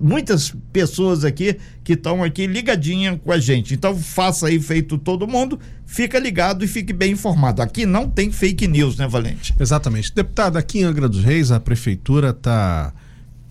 muitas 0.02 0.54
pessoas 0.74 1.24
aqui 1.24 1.58
que 1.84 1.94
estão 1.94 2.22
aqui 2.22 2.46
ligadinha 2.46 3.18
com 3.18 3.32
a 3.32 3.40
gente. 3.40 3.74
Então 3.74 3.96
faça 3.96 4.48
aí 4.48 4.60
feito 4.60 4.98
todo 4.98 5.26
mundo, 5.26 5.58
fica 5.86 6.20
ligado 6.20 6.66
e 6.66 6.68
fique 6.68 6.92
bem 6.92 7.14
informado. 7.14 7.62
Aqui 7.62 7.86
não 7.86 8.10
tem 8.10 8.30
fake 8.30 8.68
news, 8.68 8.98
né, 8.98 9.08
Valente? 9.08 9.56
Exatamente. 9.58 10.14
Deputado, 10.14 10.58
aqui 10.58 10.80
em 10.80 10.84
Angra 10.84 11.08
dos 11.08 11.24
Reis, 11.24 11.50
a 11.50 11.60
prefeitura 11.62 12.32
está 12.32 12.94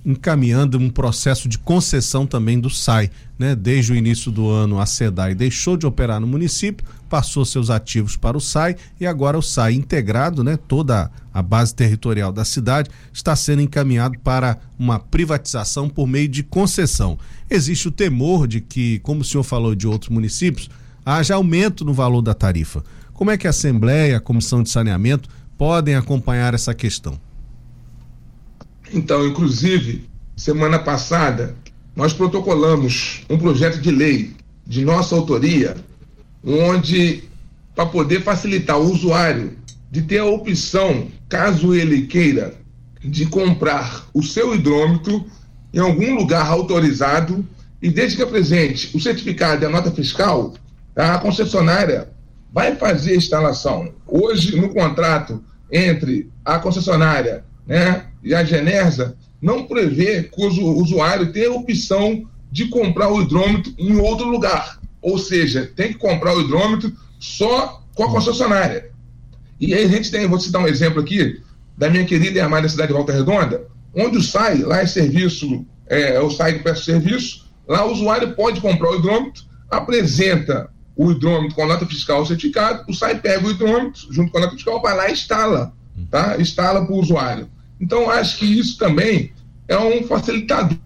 encaminhando 0.09 0.79
um 0.79 0.89
processo 0.89 1.47
de 1.51 1.59
concessão 1.59 2.27
também 2.27 2.59
do 2.59 2.71
SAI. 2.71 3.11
Né? 3.39 3.55
Desde 3.55 3.93
o 3.93 3.95
início 3.95 4.33
do 4.33 4.49
ano, 4.49 4.81
a 4.81 4.87
SEDAI 4.87 5.35
deixou 5.35 5.77
de 5.77 5.87
operar 5.87 6.19
no 6.19 6.27
município, 6.27 6.87
passou 7.11 7.45
seus 7.45 7.69
ativos 7.69 8.17
para 8.17 8.35
o 8.35 8.41
SAI 8.41 8.75
e 8.99 9.07
agora 9.07 9.37
o 9.37 9.43
SAI 9.43 9.75
integrado, 9.75 10.43
né? 10.43 10.57
toda 10.57 11.11
a 11.33 11.43
base 11.43 11.75
territorial 11.75 12.33
da 12.33 12.43
cidade, 12.43 12.89
está 13.13 13.37
sendo 13.37 13.61
encaminhado 13.61 14.19
para 14.21 14.59
uma 14.79 14.99
privatização 14.99 15.91
por 15.91 16.07
meio 16.07 16.27
de 16.27 16.43
concessão. 16.43 17.19
Existe 17.51 17.89
o 17.89 17.93
temor 17.93 18.49
de 18.49 18.63
que, 18.63 19.01
como 19.01 19.21
o 19.21 19.25
senhor 19.25 19.45
falou 19.45 19.75
de 19.75 19.87
outros 19.87 20.09
municípios, 20.09 20.71
haja 21.05 21.35
aumento 21.35 21.85
no 21.85 21.93
valor 21.93 22.23
da 22.23 22.33
tarifa. 22.33 22.83
Como 23.13 23.31
é 23.31 23.37
que 23.37 23.47
a 23.47 23.51
Assembleia, 23.51 24.17
a 24.17 24.21
Comissão 24.21 24.63
de 24.63 24.71
Saneamento 24.71 25.29
podem 25.59 25.97
acompanhar 25.97 26.55
essa 26.55 26.73
questão? 26.73 27.28
Então, 28.93 29.27
inclusive, 29.27 30.09
semana 30.37 30.79
passada, 30.79 31.55
nós 31.95 32.13
protocolamos 32.13 33.23
um 33.29 33.37
projeto 33.37 33.81
de 33.81 33.91
lei 33.91 34.35
de 34.67 34.85
nossa 34.85 35.15
autoria, 35.15 35.77
onde, 36.45 37.25
para 37.75 37.87
poder 37.87 38.23
facilitar 38.23 38.79
o 38.79 38.91
usuário 38.91 39.57
de 39.91 40.03
ter 40.03 40.19
a 40.19 40.27
opção, 40.27 41.09
caso 41.29 41.75
ele 41.75 42.07
queira, 42.07 42.55
de 43.03 43.27
comprar 43.27 44.07
o 44.13 44.23
seu 44.23 44.55
hidrômetro 44.55 45.25
em 45.73 45.79
algum 45.79 46.15
lugar 46.15 46.47
autorizado 46.47 47.47
e 47.81 47.91
desde 47.91 48.17
que 48.17 48.23
apresente 48.23 48.97
o 48.97 49.01
certificado 49.01 49.63
e 49.63 49.67
a 49.67 49.71
nota 49.71 49.91
fiscal, 49.91 50.55
a 50.97 51.19
concessionária 51.19 52.09
vai 52.53 52.75
fazer 52.77 53.13
a 53.13 53.17
instalação. 53.17 53.93
Hoje, 54.07 54.57
no 54.57 54.71
contrato 54.71 55.43
entre 55.71 56.31
a 56.45 56.59
concessionária 56.59 57.45
né, 57.69 58.07
e 58.25 58.35
a 58.35 58.43
Genersa 58.43 59.17
não 59.41 59.67
prevê 59.67 60.25
que 60.25 60.43
o 60.43 60.83
usuário 60.83 61.33
tenha 61.33 61.51
a 61.51 61.55
opção 61.55 62.27
de 62.51 62.67
comprar 62.69 63.13
o 63.13 63.23
hidrômetro 63.23 63.73
em 63.79 63.97
outro 64.01 64.27
lugar. 64.27 64.81
Ou 65.01 65.19
seja, 65.19 65.71
tem 65.77 65.93
que 65.93 65.99
comprar 65.99 66.35
o 66.35 66.41
hidrômetro 66.41 66.93
só 67.21 67.83
com 67.95 68.05
a 68.05 68.11
concessionária. 68.11 68.91
E 69.61 69.75
aí 69.75 69.85
a 69.85 69.89
gente 69.89 70.11
tem, 70.11 70.27
vou 70.27 70.41
citar 70.41 70.63
um 70.63 70.67
exemplo 70.67 71.01
aqui, 71.01 71.41
da 71.77 71.91
minha 71.91 72.05
querida 72.05 72.39
e 72.39 72.41
amada 72.41 72.69
cidade 72.69 72.89
de 72.89 72.95
Volta 72.95 73.13
Redonda, 73.13 73.67
onde 73.95 74.19
o 74.19 74.23
SAI, 74.23 74.59
lá 74.59 74.81
é 74.81 74.87
serviço, 74.87 75.65
é, 75.87 76.15
é 76.15 76.21
o 76.21 76.31
SAI 76.31 76.55
que 76.55 76.63
presta 76.63 76.85
serviço, 76.85 77.47
lá 77.67 77.85
o 77.85 77.93
usuário 77.93 78.35
pode 78.35 78.61
comprar 78.61 78.91
o 78.91 78.97
hidrômetro, 78.97 79.45
apresenta 79.71 80.71
o 80.97 81.13
hidrômetro 81.13 81.55
com 81.55 81.63
a 81.63 81.67
nota 81.67 81.87
fiscal 81.87 82.25
certificado, 82.27 82.85
o 82.89 82.95
SAI 82.95 83.21
pega 83.21 83.47
o 83.47 83.51
hidrômetro 83.51 84.13
junto 84.13 84.33
com 84.33 84.39
a 84.39 84.41
nota 84.43 84.55
fiscal, 84.55 84.83
vai 84.83 84.97
lá 84.97 85.09
e 85.09 85.13
instala, 85.13 85.73
tá? 86.11 86.37
Instala 86.41 86.85
para 86.85 86.95
o 86.95 86.99
usuário. 86.99 87.49
Então, 87.81 88.11
acho 88.11 88.39
que 88.39 88.47
isso 88.47 88.79
também 88.79 89.33
é 89.67 89.79
um 89.79 90.03
facilitador 90.05 90.79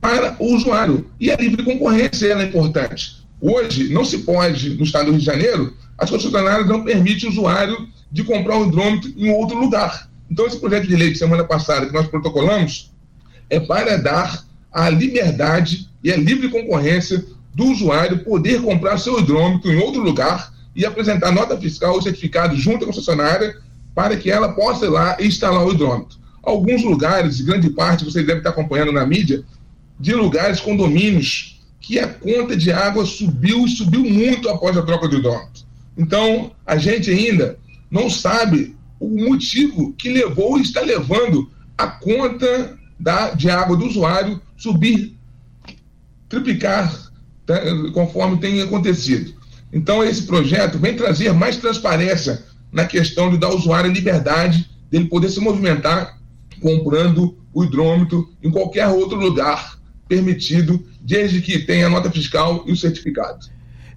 para 0.00 0.36
o 0.38 0.54
usuário. 0.54 1.10
E 1.18 1.30
a 1.30 1.36
livre 1.36 1.62
concorrência 1.62 2.26
é 2.26 2.42
importante. 2.44 3.24
Hoje, 3.40 3.92
não 3.92 4.04
se 4.04 4.18
pode, 4.18 4.70
no 4.70 4.84
estado 4.84 5.06
do 5.06 5.10
Rio 5.12 5.20
de 5.20 5.24
Janeiro, 5.24 5.74
as 5.96 6.10
concessionárias 6.10 6.68
não 6.68 6.84
permitem 6.84 7.28
o 7.28 7.32
usuário 7.32 7.88
de 8.10 8.22
comprar 8.24 8.58
o 8.58 8.66
hidrômetro 8.66 9.12
em 9.16 9.30
outro 9.30 9.58
lugar. 9.58 10.10
Então, 10.30 10.46
esse 10.46 10.58
projeto 10.58 10.86
de 10.86 10.96
lei 10.96 11.12
de 11.12 11.18
semana 11.18 11.44
passada 11.44 11.86
que 11.86 11.92
nós 11.92 12.06
protocolamos 12.06 12.92
é 13.48 13.60
para 13.60 13.96
dar 13.96 14.44
a 14.72 14.88
liberdade 14.90 15.88
e 16.02 16.12
a 16.12 16.16
livre 16.16 16.48
concorrência 16.48 17.24
do 17.54 17.66
usuário 17.66 18.24
poder 18.24 18.60
comprar 18.60 18.98
seu 18.98 19.18
hidrômetro 19.20 19.72
em 19.72 19.76
outro 19.76 20.02
lugar 20.02 20.52
e 20.74 20.84
apresentar 20.84 21.30
nota 21.30 21.56
fiscal 21.56 21.94
ou 21.94 22.02
certificado 22.02 22.56
junto 22.56 22.84
à 22.84 22.86
concessionária 22.86 23.56
para 23.94 24.16
que 24.16 24.30
ela 24.30 24.52
possa 24.52 24.86
ir 24.86 24.90
lá 24.90 25.16
instalar 25.20 25.64
o 25.64 25.72
hidrômetro. 25.72 26.18
Alguns 26.42 26.82
lugares, 26.82 27.40
grande 27.40 27.70
parte, 27.70 28.04
você 28.04 28.22
deve 28.22 28.38
estar 28.38 28.50
acompanhando 28.50 28.92
na 28.92 29.06
mídia, 29.06 29.44
de 29.98 30.12
lugares, 30.14 30.60
condomínios, 30.60 31.62
que 31.80 31.98
a 31.98 32.08
conta 32.08 32.56
de 32.56 32.72
água 32.72 33.06
subiu 33.06 33.64
e 33.64 33.70
subiu 33.70 34.04
muito 34.04 34.48
após 34.48 34.76
a 34.76 34.82
troca 34.82 35.06
do 35.06 35.18
hidrômetro. 35.18 35.64
Então, 35.96 36.50
a 36.66 36.76
gente 36.76 37.10
ainda 37.10 37.58
não 37.90 38.10
sabe 38.10 38.74
o 38.98 39.08
motivo 39.08 39.92
que 39.92 40.08
levou 40.08 40.58
e 40.58 40.62
está 40.62 40.80
levando 40.80 41.50
a 41.76 41.86
conta 41.86 42.76
da, 42.98 43.30
de 43.30 43.50
água 43.50 43.76
do 43.76 43.86
usuário 43.86 44.40
subir, 44.56 45.16
triplicar, 46.28 46.92
tá, 47.46 47.60
conforme 47.92 48.38
tem 48.38 48.60
acontecido. 48.62 49.34
Então, 49.72 50.02
esse 50.02 50.22
projeto 50.22 50.78
vem 50.78 50.96
trazer 50.96 51.32
mais 51.32 51.56
transparência 51.56 52.44
na 52.74 52.84
questão 52.84 53.30
de 53.30 53.38
dar 53.38 53.46
ao 53.46 53.56
usuário 53.56 53.88
a 53.88 53.94
liberdade 53.94 54.68
dele 54.90 55.06
poder 55.06 55.30
se 55.30 55.40
movimentar 55.40 56.18
comprando 56.60 57.38
o 57.52 57.64
hidrômetro 57.64 58.34
em 58.42 58.50
qualquer 58.50 58.88
outro 58.88 59.16
lugar 59.16 59.78
permitido, 60.08 60.84
desde 61.00 61.40
que 61.40 61.60
tenha 61.60 61.86
a 61.86 61.90
nota 61.90 62.10
fiscal 62.10 62.64
e 62.66 62.72
o 62.72 62.76
certificado. 62.76 63.46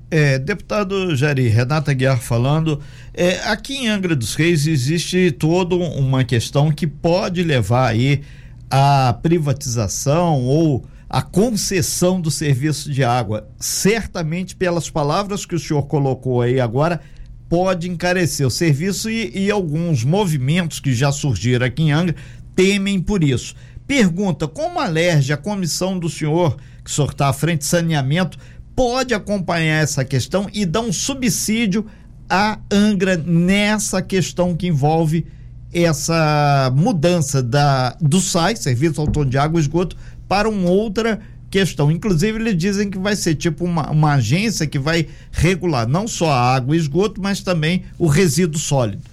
É, 0.10 0.39
deputado 0.39 1.15
Jari, 1.15 1.50
Renata 1.50 1.93
Guiar 1.93 2.19
falando, 2.19 2.79
é, 3.13 3.39
aqui 3.39 3.74
em 3.74 3.89
Angra 3.89 4.15
dos 4.15 4.36
Reis 4.36 4.65
existe 4.65 5.31
toda 5.31 5.75
uma 5.75 6.24
questão 6.24 6.72
que 6.72 6.88
pode 6.88 7.43
levar 7.43 7.89
aí 7.89 8.22
a 8.69 9.17
privatização 9.22 10.43
ou 10.46 10.86
a 11.10 11.22
concessão 11.22 12.22
do 12.22 12.29
serviço 12.29 12.91
de 12.91 13.03
água. 13.03 13.50
Certamente, 13.60 14.55
pelas 14.55 14.89
palavras 14.89 15.46
que 15.46 15.55
o 15.55 15.60
senhor 15.60 15.84
colocou 15.84 16.41
aí 16.41 16.60
agora, 16.60 17.01
pode 17.50 17.89
encarecer 17.89 18.46
o 18.46 18.51
serviço 18.51 19.10
e, 19.10 19.32
e 19.34 19.51
alguns 19.51 20.04
movimentos 20.04 20.80
que 20.80 20.94
já 20.94 21.12
surgiram 21.12 21.66
aqui 21.66 21.84
em 21.84 21.92
Angra 21.92 22.16
temem 22.56 23.00
por 23.00 23.24
isso. 23.24 23.56
Pergunta: 23.86 24.48
como 24.48 24.80
alerge 24.80 25.32
a 25.32 25.38
comissão 25.38 25.98
do 25.98 26.10
senhor, 26.10 26.58
que 26.84 26.89
o 26.89 26.94
senhor 26.94 27.12
está 27.12 27.30
à 27.30 27.34
frente 27.34 27.60
de 27.60 27.66
saneamento, 27.66 28.38
pode 28.75 29.13
acompanhar 29.13 29.82
essa 29.82 30.04
questão 30.04 30.48
e 30.54 30.66
dar 30.66 30.82
um 30.82 30.92
subsídio 30.92 31.86
à 32.30 32.60
Angra 32.72 33.16
nessa 33.18 34.01
questão 34.01 34.56
que 34.56 34.68
envolve 34.68 35.25
essa 35.74 36.72
mudança 36.75 37.42
da, 37.42 37.96
do 38.01 38.20
SAI, 38.20 38.56
Serviço 38.56 39.01
Autônomo 39.01 39.32
de 39.32 39.38
Água 39.38 39.60
e 39.60 39.62
Esgoto, 39.62 39.96
para 40.27 40.50
uma 40.50 40.70
outra 40.70 41.20
questão. 41.50 41.92
Inclusive, 41.92 42.39
eles 42.39 42.58
dizem 42.58 42.89
que 42.89 42.98
vai 42.98 43.16
ser 43.16 43.36
tipo 43.36 43.63
uma, 43.63 43.89
uma 43.89 44.13
agência 44.13 44.68
que 44.68 44.80
vai 44.80 45.08
regular 45.32 45.88
não 45.88 46.08
só 46.08 46.30
a 46.30 46.56
água 46.56 46.75
e 46.75 46.80
esgoto, 46.80 47.22
mas 47.22 47.42
também 47.42 47.84
o 47.98 48.08
resíduo 48.08 48.60
sólido. 48.60 49.04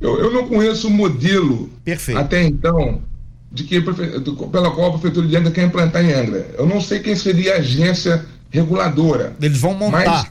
Eu, 0.00 0.18
eu 0.18 0.32
não 0.32 0.48
conheço 0.48 0.88
o 0.88 0.90
modelo 0.90 1.70
Perfeito. 1.84 2.20
até 2.20 2.44
então 2.44 3.02
de 3.50 3.64
que 3.64 3.80
pela 3.80 4.70
qual 4.70 4.88
a 4.88 4.92
prefeitura 4.92 5.26
de 5.26 5.36
Angra 5.36 5.50
quer 5.50 5.64
implantar 5.64 6.04
em 6.04 6.12
Angra. 6.12 6.54
Eu 6.56 6.66
não 6.66 6.80
sei 6.80 7.00
quem 7.00 7.16
seria 7.16 7.54
a 7.54 7.58
agência 7.58 8.24
reguladora. 8.50 9.34
Eles 9.40 9.58
vão 9.58 9.74
montar. 9.74 10.30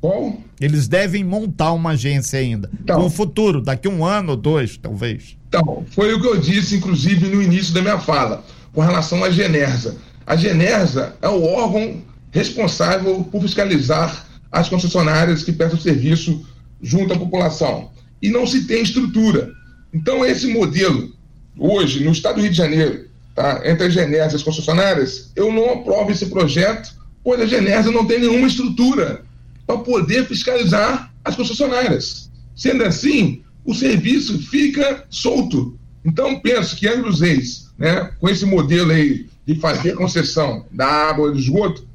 Qual? 0.00 0.38
Eles 0.60 0.86
devem 0.86 1.24
montar 1.24 1.72
uma 1.72 1.90
agência 1.90 2.38
ainda. 2.38 2.70
Então, 2.78 3.02
no 3.02 3.10
futuro, 3.10 3.60
daqui 3.60 3.88
um 3.88 4.04
ano 4.04 4.32
ou 4.32 4.36
dois, 4.36 4.76
talvez. 4.76 5.36
Então, 5.48 5.84
foi 5.90 6.12
o 6.12 6.20
que 6.20 6.26
eu 6.26 6.38
disse, 6.38 6.76
inclusive, 6.76 7.26
no 7.26 7.42
início 7.42 7.72
da 7.72 7.80
minha 7.80 7.98
fala 7.98 8.44
com 8.74 8.80
relação 8.80 9.22
à 9.22 9.30
Genersa. 9.30 9.96
A 10.26 10.36
Genersa 10.36 11.16
é 11.22 11.28
o 11.28 11.42
órgão 11.44 12.02
responsável 12.30 13.26
por 13.30 13.40
fiscalizar 13.40 14.26
as 14.50 14.68
concessionárias 14.68 15.44
que 15.44 15.52
prestam 15.52 15.80
serviço 15.80 16.44
junto 16.82 17.14
à 17.14 17.18
população. 17.18 17.90
E 18.20 18.28
não 18.28 18.46
se 18.46 18.66
tem 18.66 18.82
estrutura. 18.82 19.52
Então, 19.92 20.24
esse 20.24 20.48
modelo, 20.48 21.12
hoje, 21.56 22.04
no 22.04 22.10
estado 22.10 22.36
do 22.36 22.40
Rio 22.40 22.50
de 22.50 22.56
Janeiro, 22.56 23.06
tá, 23.34 23.62
entre 23.64 23.86
a 23.86 23.90
Genersa 23.90 24.34
e 24.34 24.36
as 24.36 24.42
concessionárias, 24.42 25.30
eu 25.36 25.52
não 25.52 25.72
aprovo 25.72 26.10
esse 26.10 26.26
projeto, 26.26 26.92
pois 27.22 27.40
a 27.40 27.46
Genersa 27.46 27.90
não 27.90 28.04
tem 28.04 28.20
nenhuma 28.20 28.46
estrutura 28.46 29.22
para 29.66 29.78
poder 29.78 30.26
fiscalizar 30.26 31.12
as 31.24 31.36
concessionárias. 31.36 32.30
Sendo 32.56 32.84
assim, 32.84 33.42
o 33.64 33.74
serviço 33.74 34.38
fica 34.38 35.04
solto. 35.08 35.78
Então, 36.04 36.38
penso 36.40 36.76
que 36.76 36.86
Angra 36.86 37.10
dos 37.10 37.20
Reis, 37.20 37.70
né, 37.78 38.10
com 38.20 38.28
esse 38.28 38.44
modelo 38.44 38.92
aí 38.92 39.26
de 39.46 39.54
fazer 39.56 39.94
concessão 39.94 40.66
da 40.70 40.86
água 40.86 41.28
e 41.28 41.32
do 41.32 41.38
esgoto, 41.38 41.86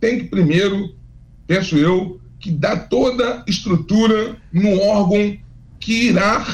tem 0.00 0.18
que 0.18 0.24
primeiro, 0.24 0.94
penso 1.46 1.76
eu, 1.76 2.20
que 2.38 2.50
dar 2.50 2.88
toda 2.88 3.42
estrutura 3.46 4.36
no 4.52 4.80
órgão 4.80 5.36
que 5.80 6.08
irá 6.08 6.46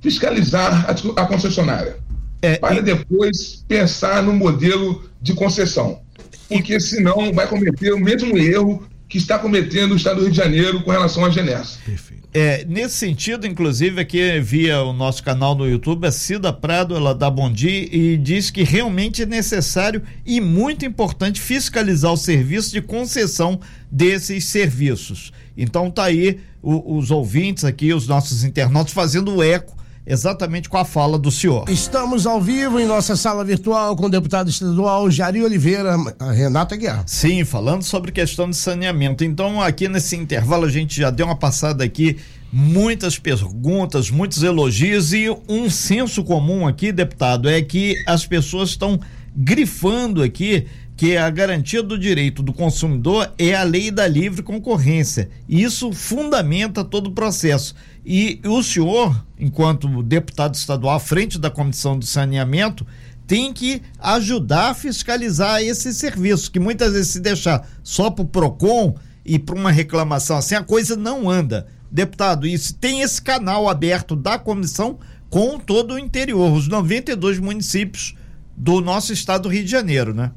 fiscalizar 0.00 0.86
a, 0.88 1.22
a 1.22 1.26
concessionária. 1.26 1.96
É, 2.42 2.58
para 2.58 2.78
e... 2.78 2.82
depois 2.82 3.64
pensar 3.66 4.22
no 4.22 4.32
modelo 4.32 5.08
de 5.20 5.32
concessão. 5.32 6.00
Porque 6.48 6.78
senão 6.80 7.32
vai 7.32 7.46
cometer 7.46 7.94
o 7.94 8.00
mesmo 8.00 8.36
erro 8.36 8.86
que 9.12 9.18
está 9.18 9.38
cometendo 9.38 9.92
o 9.92 9.96
Estado 9.96 10.16
do 10.16 10.22
Rio 10.22 10.30
de 10.30 10.36
Janeiro 10.38 10.80
com 10.80 10.90
relação 10.90 11.22
à. 11.22 11.28
Perfeito. 11.28 12.26
É, 12.32 12.64
nesse 12.64 12.96
sentido, 12.96 13.46
inclusive, 13.46 14.00
aqui 14.00 14.40
via 14.40 14.82
o 14.82 14.94
nosso 14.94 15.22
canal 15.22 15.54
no 15.54 15.68
YouTube, 15.68 16.06
a 16.06 16.10
Cida 16.10 16.50
Prado, 16.50 16.96
ela 16.96 17.14
dá 17.14 17.28
bom 17.28 17.52
dia 17.52 17.94
e 17.94 18.16
diz 18.16 18.50
que 18.50 18.62
realmente 18.62 19.24
é 19.24 19.26
necessário 19.26 20.02
e 20.24 20.40
muito 20.40 20.86
importante 20.86 21.38
fiscalizar 21.38 22.10
o 22.10 22.16
serviço 22.16 22.72
de 22.72 22.80
concessão 22.80 23.60
desses 23.90 24.46
serviços. 24.46 25.30
Então 25.54 25.90
tá 25.90 26.04
aí 26.04 26.40
o, 26.62 26.96
os 26.96 27.10
ouvintes 27.10 27.64
aqui, 27.66 27.92
os 27.92 28.08
nossos 28.08 28.44
internautas 28.44 28.94
fazendo 28.94 29.42
eco 29.42 29.76
exatamente 30.06 30.68
com 30.68 30.76
a 30.76 30.84
fala 30.84 31.18
do 31.18 31.30
senhor. 31.30 31.68
Estamos 31.68 32.26
ao 32.26 32.40
vivo 32.40 32.80
em 32.80 32.86
nossa 32.86 33.16
sala 33.16 33.44
virtual 33.44 33.96
com 33.96 34.06
o 34.06 34.10
deputado 34.10 34.50
estadual 34.50 35.10
Jari 35.10 35.42
Oliveira, 35.42 35.96
Renata 36.34 36.76
Guiar. 36.76 37.04
Sim, 37.06 37.44
falando 37.44 37.82
sobre 37.82 38.12
questão 38.12 38.50
de 38.50 38.56
saneamento. 38.56 39.24
Então, 39.24 39.60
aqui 39.60 39.88
nesse 39.88 40.16
intervalo, 40.16 40.66
a 40.66 40.70
gente 40.70 41.00
já 41.00 41.10
deu 41.10 41.26
uma 41.26 41.36
passada 41.36 41.84
aqui, 41.84 42.18
muitas 42.52 43.18
perguntas, 43.18 44.10
muitos 44.10 44.42
elogios 44.42 45.12
e 45.12 45.26
um 45.48 45.70
senso 45.70 46.24
comum 46.24 46.66
aqui, 46.66 46.92
deputado, 46.92 47.48
é 47.48 47.62
que 47.62 48.02
as 48.06 48.26
pessoas 48.26 48.70
estão 48.70 48.98
grifando 49.34 50.22
aqui 50.22 50.66
que 50.96 51.16
a 51.16 51.28
garantia 51.30 51.82
do 51.82 51.98
direito 51.98 52.42
do 52.42 52.52
consumidor 52.52 53.32
é 53.38 53.54
a 53.54 53.62
lei 53.62 53.90
da 53.90 54.06
livre 54.06 54.42
concorrência. 54.42 55.30
Isso 55.48 55.92
fundamenta 55.92 56.84
todo 56.84 57.08
o 57.08 57.12
processo. 57.12 57.74
E 58.04 58.40
o 58.44 58.62
senhor, 58.62 59.24
enquanto 59.38 60.02
deputado 60.02 60.54
estadual 60.54 60.96
à 60.96 61.00
frente 61.00 61.38
da 61.38 61.50
Comissão 61.50 61.98
do 61.98 62.04
Saneamento, 62.04 62.86
tem 63.26 63.52
que 63.52 63.80
ajudar 63.98 64.70
a 64.70 64.74
fiscalizar 64.74 65.62
esse 65.62 65.94
serviço, 65.94 66.50
que 66.50 66.58
muitas 66.58 66.92
vezes 66.92 67.08
se 67.08 67.20
deixar 67.20 67.66
só 67.82 68.10
para 68.10 68.24
o 68.24 68.28
PROCON 68.28 68.94
e 69.24 69.38
para 69.38 69.54
uma 69.54 69.70
reclamação 69.70 70.36
assim, 70.36 70.54
a 70.54 70.62
coisa 70.62 70.96
não 70.96 71.30
anda. 71.30 71.66
Deputado, 71.90 72.46
isso 72.46 72.74
tem 72.74 73.02
esse 73.02 73.22
canal 73.22 73.68
aberto 73.68 74.16
da 74.16 74.38
comissão 74.38 74.98
com 75.30 75.58
todo 75.58 75.94
o 75.94 75.98
interior, 75.98 76.52
os 76.52 76.66
92 76.68 77.38
municípios 77.38 78.14
do 78.56 78.80
nosso 78.80 79.12
estado 79.12 79.44
do 79.44 79.48
Rio 79.48 79.64
de 79.64 79.70
Janeiro, 79.70 80.12
né? 80.12 80.32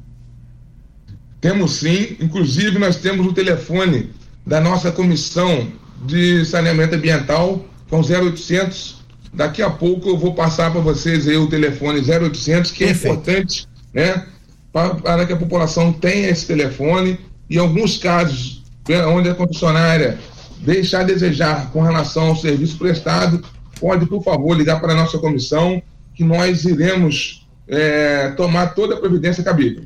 Temos 1.40 1.72
sim, 1.72 2.16
inclusive 2.20 2.78
nós 2.78 2.96
temos 2.96 3.26
o 3.26 3.32
telefone 3.32 4.10
da 4.46 4.60
nossa 4.60 4.90
comissão 4.90 5.70
de 6.04 6.44
saneamento 6.44 6.94
ambiental 6.94 7.64
com 7.88 8.00
0800. 8.00 8.96
Daqui 9.32 9.62
a 9.62 9.70
pouco 9.70 10.08
eu 10.08 10.16
vou 10.16 10.34
passar 10.34 10.70
para 10.70 10.80
vocês 10.80 11.28
aí 11.28 11.36
o 11.36 11.48
telefone 11.48 12.00
0800, 12.00 12.70
que 12.70 12.84
é 12.84 12.86
Perfeito. 12.88 13.12
importante, 13.12 13.68
né? 13.92 14.26
Para, 14.72 15.24
que 15.24 15.32
a 15.32 15.36
população 15.36 15.92
tenha 15.92 16.28
esse 16.28 16.46
telefone. 16.46 17.18
E 17.48 17.58
alguns 17.58 17.96
casos 17.96 18.62
né, 18.88 19.04
onde 19.06 19.28
a 19.28 19.34
concessionária 19.34 20.18
deixar 20.58 21.00
a 21.00 21.04
desejar 21.04 21.70
com 21.70 21.82
relação 21.82 22.28
ao 22.28 22.36
serviço 22.36 22.76
prestado, 22.76 23.42
pode, 23.80 24.06
por 24.06 24.22
favor, 24.22 24.56
ligar 24.56 24.80
para 24.80 24.92
a 24.92 24.96
nossa 24.96 25.18
comissão, 25.18 25.82
que 26.14 26.24
nós 26.24 26.64
iremos 26.64 27.46
é, 27.68 28.30
tomar 28.30 28.74
toda 28.74 28.94
a 28.94 28.98
providência 28.98 29.44
cabível. 29.44 29.84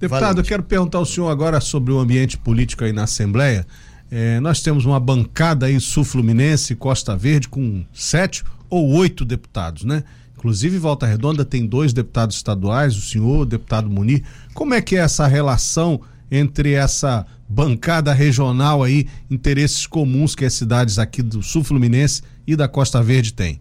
Deputado, 0.00 0.20
Valente. 0.20 0.40
eu 0.40 0.44
quero 0.44 0.62
perguntar 0.62 0.98
ao 0.98 1.04
senhor 1.04 1.28
agora 1.28 1.60
sobre 1.60 1.92
o 1.92 1.98
ambiente 1.98 2.38
político 2.38 2.84
aí 2.84 2.92
na 2.92 3.04
Assembleia. 3.04 3.66
É, 4.10 4.40
nós 4.40 4.62
temos 4.62 4.84
uma 4.84 4.98
bancada 4.98 5.66
aí 5.66 5.78
sul-fluminense, 5.78 6.74
Costa 6.74 7.16
Verde, 7.16 7.48
com 7.48 7.84
sete 7.92 8.42
ou 8.70 8.90
oito 8.92 9.24
deputados, 9.24 9.84
né? 9.84 10.02
Inclusive, 10.36 10.78
Volta 10.78 11.04
Redonda 11.04 11.44
tem 11.44 11.66
dois 11.66 11.92
deputados 11.92 12.36
estaduais, 12.36 12.96
o 12.96 13.00
senhor, 13.00 13.40
o 13.40 13.46
deputado 13.46 13.90
Munir. 13.90 14.22
Como 14.54 14.72
é 14.72 14.80
que 14.80 14.96
é 14.96 15.00
essa 15.00 15.26
relação 15.26 16.00
entre 16.30 16.72
essa 16.72 17.26
bancada 17.48 18.12
regional 18.12 18.84
aí, 18.84 19.08
interesses 19.30 19.86
comuns 19.86 20.34
que 20.34 20.44
as 20.44 20.54
cidades 20.54 20.98
aqui 20.98 21.22
do 21.22 21.42
Sul 21.42 21.64
Fluminense 21.64 22.22
e 22.46 22.54
da 22.54 22.68
Costa 22.68 23.02
Verde 23.02 23.32
têm? 23.32 23.60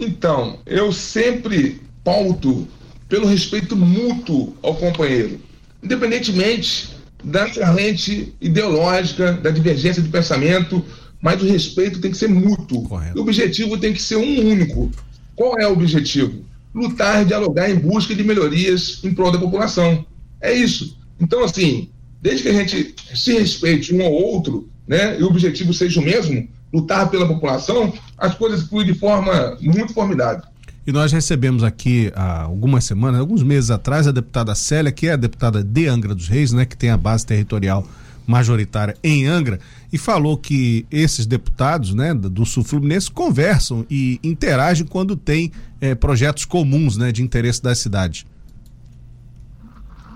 Então, 0.00 0.58
eu 0.66 0.92
sempre 0.92 1.80
pauto 2.02 2.66
pelo 3.08 3.26
respeito 3.26 3.76
mútuo 3.76 4.54
ao 4.62 4.74
companheiro, 4.74 5.40
independentemente 5.82 6.97
da 7.22 7.48
corrente 7.50 8.32
ideológica, 8.40 9.32
da 9.32 9.50
divergência 9.50 10.02
de 10.02 10.08
pensamento, 10.08 10.84
mas 11.20 11.42
o 11.42 11.46
respeito 11.46 12.00
tem 12.00 12.10
que 12.10 12.16
ser 12.16 12.28
mútuo. 12.28 12.82
Correto. 12.84 13.18
O 13.18 13.22
objetivo 13.22 13.76
tem 13.78 13.92
que 13.92 14.02
ser 14.02 14.16
um 14.16 14.50
único. 14.50 14.90
Qual 15.34 15.58
é 15.58 15.66
o 15.66 15.72
objetivo? 15.72 16.44
Lutar, 16.74 17.24
dialogar 17.24 17.70
em 17.70 17.76
busca 17.76 18.14
de 18.14 18.22
melhorias 18.22 19.00
em 19.02 19.12
prol 19.12 19.32
da 19.32 19.38
população. 19.38 20.04
É 20.40 20.52
isso. 20.52 20.96
Então, 21.20 21.42
assim, 21.42 21.88
desde 22.22 22.44
que 22.44 22.48
a 22.48 22.52
gente 22.52 22.94
se 23.14 23.32
respeite 23.32 23.94
um 23.94 24.02
ao 24.02 24.12
outro, 24.12 24.68
né, 24.86 25.18
e 25.18 25.22
o 25.22 25.26
objetivo 25.26 25.74
seja 25.74 26.00
o 26.00 26.04
mesmo, 26.04 26.48
lutar 26.72 27.10
pela 27.10 27.26
população, 27.26 27.92
as 28.16 28.34
coisas 28.34 28.62
fluem 28.62 28.86
de 28.86 28.94
forma 28.94 29.56
muito 29.60 29.92
formidável. 29.92 30.42
E 30.88 30.92
nós 30.92 31.12
recebemos 31.12 31.62
aqui 31.62 32.10
há 32.16 32.44
algumas 32.44 32.82
semanas, 32.82 33.20
alguns 33.20 33.42
meses 33.42 33.70
atrás, 33.70 34.06
a 34.06 34.10
deputada 34.10 34.54
Célia, 34.54 34.90
que 34.90 35.06
é 35.06 35.12
a 35.12 35.16
deputada 35.16 35.62
de 35.62 35.86
Angra 35.86 36.14
dos 36.14 36.28
Reis, 36.28 36.50
né, 36.50 36.64
que 36.64 36.74
tem 36.74 36.88
a 36.88 36.96
base 36.96 37.26
territorial 37.26 37.86
majoritária 38.26 38.96
em 39.04 39.26
Angra, 39.26 39.60
e 39.92 39.98
falou 39.98 40.38
que 40.38 40.86
esses 40.90 41.26
deputados 41.26 41.92
né, 41.92 42.14
do 42.14 42.46
Sul 42.46 42.64
Fluminense 42.64 43.10
conversam 43.10 43.84
e 43.90 44.18
interagem 44.24 44.86
quando 44.86 45.14
tem 45.14 45.52
eh, 45.78 45.94
projetos 45.94 46.46
comuns 46.46 46.96
né, 46.96 47.12
de 47.12 47.22
interesse 47.22 47.62
da 47.62 47.74
cidade. 47.74 48.26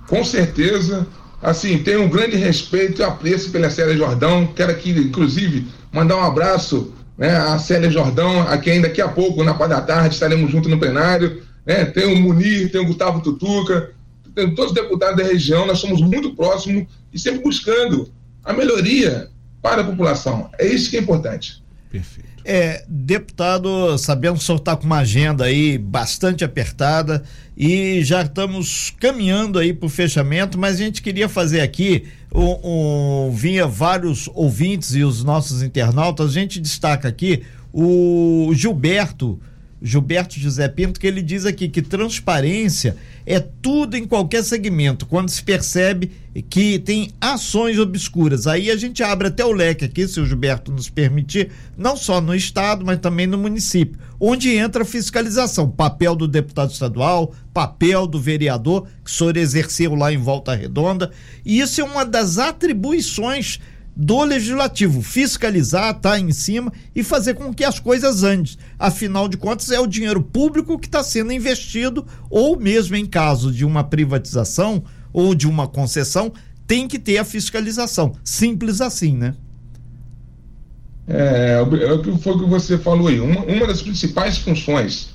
Com 0.08 0.24
certeza, 0.24 1.06
assim, 1.42 1.82
tenho 1.82 2.02
um 2.02 2.08
grande 2.08 2.38
respeito 2.38 3.02
e 3.02 3.04
apreço 3.04 3.50
pela 3.50 3.68
Célia 3.68 3.94
Jordão. 3.94 4.46
Quero 4.46 4.72
aqui, 4.72 4.92
inclusive, 4.92 5.66
mandar 5.92 6.16
um 6.16 6.22
abraço 6.22 6.94
né, 7.22 7.36
a 7.36 7.56
Célia 7.56 7.88
Jordão, 7.88 8.42
a 8.42 8.58
quem 8.58 8.80
daqui 8.80 9.00
a 9.00 9.06
pouco, 9.06 9.44
na 9.44 9.54
parte 9.54 9.70
da 9.70 9.80
tarde, 9.80 10.14
estaremos 10.14 10.50
juntos 10.50 10.68
no 10.68 10.76
plenário. 10.76 11.40
Né, 11.64 11.84
tem 11.84 12.04
o 12.04 12.20
Munir, 12.20 12.72
tem 12.72 12.80
o 12.80 12.86
Gustavo 12.86 13.20
Tutuca, 13.20 13.92
tem 14.34 14.52
todos 14.56 14.72
os 14.72 14.74
deputados 14.74 15.16
da 15.16 15.22
região, 15.22 15.64
nós 15.64 15.78
somos 15.78 16.00
muito 16.00 16.34
próximos 16.34 16.84
e 17.12 17.18
sempre 17.20 17.44
buscando 17.44 18.10
a 18.42 18.52
melhoria 18.52 19.28
para 19.62 19.82
a 19.82 19.84
população. 19.84 20.50
É 20.58 20.66
isso 20.66 20.90
que 20.90 20.96
é 20.96 21.00
importante. 21.00 21.62
Perfeito. 21.92 22.31
É, 22.44 22.84
deputado, 22.88 23.96
sabemos 23.98 24.40
que 24.40 24.44
o 24.44 24.46
senhor 24.46 24.58
está 24.58 24.76
com 24.76 24.84
uma 24.84 24.98
agenda 24.98 25.44
aí 25.44 25.78
bastante 25.78 26.44
apertada 26.44 27.22
e 27.56 28.02
já 28.02 28.22
estamos 28.22 28.92
caminhando 28.98 29.58
aí 29.58 29.72
para 29.72 29.86
o 29.86 29.88
fechamento, 29.88 30.58
mas 30.58 30.74
a 30.74 30.78
gente 30.78 31.02
queria 31.02 31.28
fazer 31.28 31.60
aqui, 31.60 32.04
um, 32.34 33.26
um, 33.26 33.30
vinha 33.30 33.66
vários 33.66 34.28
ouvintes 34.34 34.94
e 34.94 35.04
os 35.04 35.22
nossos 35.22 35.62
internautas, 35.62 36.30
a 36.30 36.32
gente 36.32 36.60
destaca 36.60 37.06
aqui 37.06 37.44
o 37.72 38.50
Gilberto, 38.54 39.40
Gilberto 39.82 40.38
José 40.38 40.68
Pinto, 40.68 41.00
que 41.00 41.06
ele 41.06 41.20
diz 41.20 41.44
aqui 41.44 41.68
que 41.68 41.82
transparência 41.82 42.96
é 43.26 43.40
tudo 43.40 43.96
em 43.96 44.06
qualquer 44.06 44.42
segmento, 44.44 45.06
quando 45.06 45.28
se 45.28 45.42
percebe 45.42 46.10
que 46.48 46.78
tem 46.78 47.10
ações 47.20 47.78
obscuras. 47.78 48.46
Aí 48.46 48.70
a 48.70 48.76
gente 48.76 49.02
abre 49.02 49.28
até 49.28 49.44
o 49.44 49.52
leque 49.52 49.84
aqui, 49.84 50.06
se 50.08 50.20
o 50.20 50.26
Gilberto 50.26 50.72
nos 50.72 50.88
permitir, 50.88 51.50
não 51.76 51.96
só 51.96 52.20
no 52.20 52.34
estado, 52.34 52.84
mas 52.84 52.98
também 52.98 53.26
no 53.26 53.36
município, 53.36 53.98
onde 54.18 54.54
entra 54.54 54.82
a 54.82 54.86
fiscalização, 54.86 55.68
papel 55.68 56.14
do 56.14 56.26
deputado 56.26 56.70
estadual, 56.70 57.34
papel 57.52 58.06
do 58.06 58.20
vereador, 58.20 58.86
que 59.04 59.10
o 59.10 59.12
senhor 59.12 59.36
exerceu 59.36 59.94
lá 59.94 60.12
em 60.12 60.18
Volta 60.18 60.54
Redonda, 60.54 61.10
e 61.44 61.60
isso 61.60 61.80
é 61.80 61.84
uma 61.84 62.04
das 62.04 62.38
atribuições 62.38 63.58
do 63.94 64.24
legislativo, 64.24 65.02
fiscalizar, 65.02 66.00
tá 66.00 66.18
em 66.18 66.32
cima 66.32 66.72
e 66.94 67.02
fazer 67.02 67.34
com 67.34 67.52
que 67.52 67.64
as 67.64 67.78
coisas 67.78 68.22
andem. 68.22 68.56
Afinal 68.78 69.28
de 69.28 69.36
contas, 69.36 69.70
é 69.70 69.78
o 69.78 69.86
dinheiro 69.86 70.22
público 70.22 70.78
que 70.78 70.86
está 70.86 71.02
sendo 71.02 71.32
investido, 71.32 72.06
ou 72.30 72.58
mesmo 72.58 72.96
em 72.96 73.06
caso 73.06 73.52
de 73.52 73.64
uma 73.64 73.84
privatização 73.84 74.82
ou 75.12 75.34
de 75.34 75.46
uma 75.46 75.68
concessão, 75.68 76.32
tem 76.66 76.88
que 76.88 76.98
ter 76.98 77.18
a 77.18 77.24
fiscalização. 77.24 78.14
Simples 78.24 78.80
assim, 78.80 79.16
né? 79.16 79.34
É, 81.06 81.60
é 81.60 82.18
foi 82.18 82.32
o 82.32 82.38
que 82.38 82.46
você 82.46 82.78
falou 82.78 83.08
aí. 83.08 83.20
Uma, 83.20 83.44
uma 83.44 83.66
das 83.66 83.82
principais 83.82 84.38
funções 84.38 85.10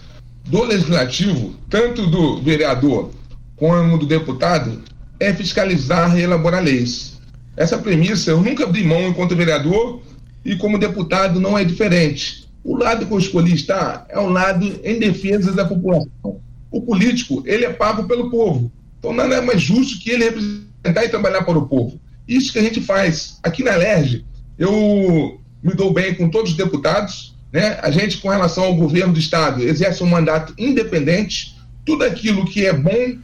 do 0.45 0.63
legislativo, 0.63 1.55
tanto 1.69 2.05
do 2.05 2.41
vereador 2.41 3.11
como 3.55 3.97
do 3.97 4.05
deputado, 4.05 4.83
é 5.19 5.33
fiscalizar 5.33 6.15
e 6.17 6.21
elaborar 6.21 6.63
leis. 6.63 7.16
Essa 7.57 7.79
premissa 7.79 8.29
eu 8.29 8.39
nunca 8.39 8.63
abri 8.63 8.83
mão 8.83 9.09
enquanto 9.09 9.35
vereador 9.35 9.99
e 10.45 10.55
como 10.55 10.77
deputado 10.77 11.39
não 11.39 11.57
é 11.57 11.63
diferente. 11.63 12.47
O 12.63 12.77
lado 12.77 13.05
que 13.07 13.11
eu 13.11 13.17
escolhi 13.17 13.53
estar 13.53 14.05
é 14.09 14.19
um 14.19 14.29
lado 14.29 14.79
em 14.83 14.99
defesa 14.99 15.51
da 15.51 15.65
população. 15.65 16.39
O 16.69 16.81
político, 16.81 17.41
ele 17.47 17.65
é 17.65 17.73
pago 17.73 18.07
pelo 18.07 18.29
povo. 18.29 18.71
Então 18.99 19.11
nada 19.11 19.35
é 19.35 19.41
mais 19.41 19.59
justo 19.59 19.99
que 19.99 20.11
ele 20.11 20.25
representar 20.25 21.03
e 21.03 21.09
trabalhar 21.09 21.43
para 21.43 21.57
o 21.57 21.67
povo. 21.67 21.99
Isso 22.27 22.53
que 22.53 22.59
a 22.59 22.61
gente 22.61 22.81
faz. 22.81 23.39
Aqui 23.41 23.63
na 23.63 23.75
LERJ, 23.75 24.23
eu 24.59 25.39
me 25.63 25.73
dou 25.73 25.91
bem 25.91 26.13
com 26.13 26.29
todos 26.29 26.51
os 26.51 26.57
deputados, 26.57 27.35
né? 27.51 27.79
A 27.81 27.89
gente, 27.89 28.17
com 28.17 28.29
relação 28.29 28.65
ao 28.65 28.75
governo 28.75 29.13
do 29.13 29.19
Estado, 29.19 29.63
exerce 29.63 30.03
um 30.03 30.07
mandato 30.07 30.53
independente. 30.57 31.55
Tudo 31.85 32.03
aquilo 32.03 32.45
que 32.45 32.65
é 32.65 32.73
bom, 32.73 33.17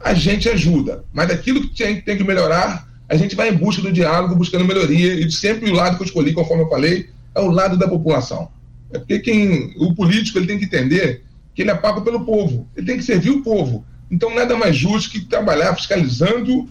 a 0.00 0.12
gente 0.12 0.48
ajuda. 0.48 1.04
Mas 1.12 1.30
aquilo 1.30 1.62
que 1.62 1.76
tem, 1.76 2.00
tem 2.00 2.16
que 2.16 2.24
melhorar, 2.24 2.87
a 3.08 3.16
gente 3.16 3.34
vai 3.34 3.48
em 3.48 3.56
busca 3.56 3.80
do 3.80 3.92
diálogo, 3.92 4.36
buscando 4.36 4.64
melhoria. 4.64 5.14
E 5.14 5.30
sempre 5.30 5.70
o 5.70 5.74
lado 5.74 5.96
que 5.96 6.02
eu 6.02 6.06
escolhi, 6.06 6.32
conforme 6.32 6.64
eu 6.64 6.68
falei, 6.68 7.08
é 7.34 7.40
o 7.40 7.50
lado 7.50 7.76
da 7.76 7.88
população. 7.88 8.50
É 8.92 8.98
porque 8.98 9.18
quem, 9.18 9.74
o 9.78 9.94
político 9.94 10.38
ele 10.38 10.46
tem 10.46 10.58
que 10.58 10.66
entender 10.66 11.22
que 11.54 11.62
ele 11.62 11.70
é 11.70 11.74
pago 11.74 12.02
pelo 12.02 12.24
povo, 12.24 12.68
ele 12.76 12.86
tem 12.86 12.96
que 12.96 13.02
servir 13.02 13.30
o 13.30 13.42
povo. 13.42 13.84
Então, 14.10 14.34
nada 14.34 14.56
mais 14.56 14.76
justo 14.76 15.10
que 15.10 15.20
trabalhar 15.20 15.74
fiscalizando 15.74 16.68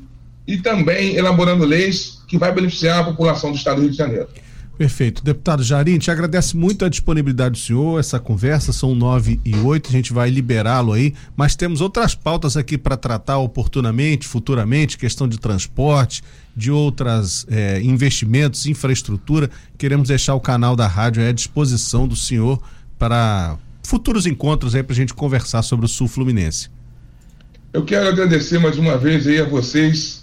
e 0.48 0.58
também 0.58 1.16
elaborando 1.16 1.66
leis 1.66 2.22
que 2.28 2.38
vai 2.38 2.52
beneficiar 2.54 3.00
a 3.00 3.04
população 3.04 3.52
do 3.52 3.58
Estado 3.58 3.78
do 3.78 3.82
Rio 3.82 3.92
de 3.92 3.98
Janeiro. 3.98 4.28
Perfeito. 4.78 5.24
Deputado 5.24 5.64
Jarim, 5.64 5.98
te 5.98 6.12
agradece 6.12 6.56
muito 6.56 6.86
a 6.86 6.90
disponibilidade 6.90 7.54
do 7.54 7.58
senhor, 7.58 8.00
essa 8.00 8.20
conversa, 8.20 8.72
são 8.72 8.94
nove 8.94 9.40
e 9.44 9.56
oito, 9.56 9.90
a 9.90 9.92
gente 9.92 10.14
vai 10.14 10.30
liberá-lo 10.30 10.94
aí, 10.94 11.16
mas 11.36 11.56
temos 11.56 11.82
outras 11.82 12.14
pautas 12.14 12.56
aqui 12.56 12.78
para 12.78 12.96
tratar 12.96 13.40
oportunamente, 13.40 14.28
futuramente, 14.28 14.96
questão 14.96 15.28
de 15.28 15.40
transporte, 15.40 16.22
de 16.56 16.70
outros 16.70 17.48
é, 17.50 17.82
investimentos, 17.82 18.68
infraestrutura. 18.68 19.50
Queremos 19.80 20.10
deixar 20.10 20.36
o 20.36 20.40
canal 20.40 20.76
da 20.76 20.86
rádio 20.86 21.28
à 21.28 21.32
disposição 21.32 22.08
do 22.08 22.16
senhor 22.16 22.62
para 23.00 23.58
futuros 23.82 24.28
encontros 24.28 24.76
aí 24.76 24.84
para 24.84 24.94
a 24.94 24.96
gente 24.96 25.14
conversar 25.14 25.64
sobre 25.64 25.88
o 25.88 25.90
Sul 25.90 26.08
Fluminense. 26.08 26.70
Eu 27.74 27.84
quero 27.84 28.08
agradecer 28.08 28.60
mais 28.60 28.78
uma 28.78 28.96
vez 28.96 29.26
aí 29.26 29.40
a 29.40 29.46
vocês 29.46 30.17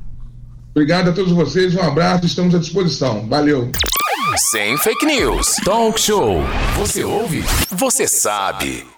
Obrigado 0.71 1.11
a 1.11 1.13
todos 1.13 1.33
vocês. 1.33 1.75
Um 1.75 1.83
abraço. 1.83 2.27
Estamos 2.27 2.55
à 2.55 2.59
disposição. 2.59 3.27
Valeu. 3.29 3.71
Sem 4.51 4.77
fake 4.79 5.07
news. 5.07 5.57
Talk 5.65 6.01
show. 6.01 6.43
Você 6.77 7.03
ouve? 7.03 7.43
Você 7.71 8.07
sabe. 8.07 8.98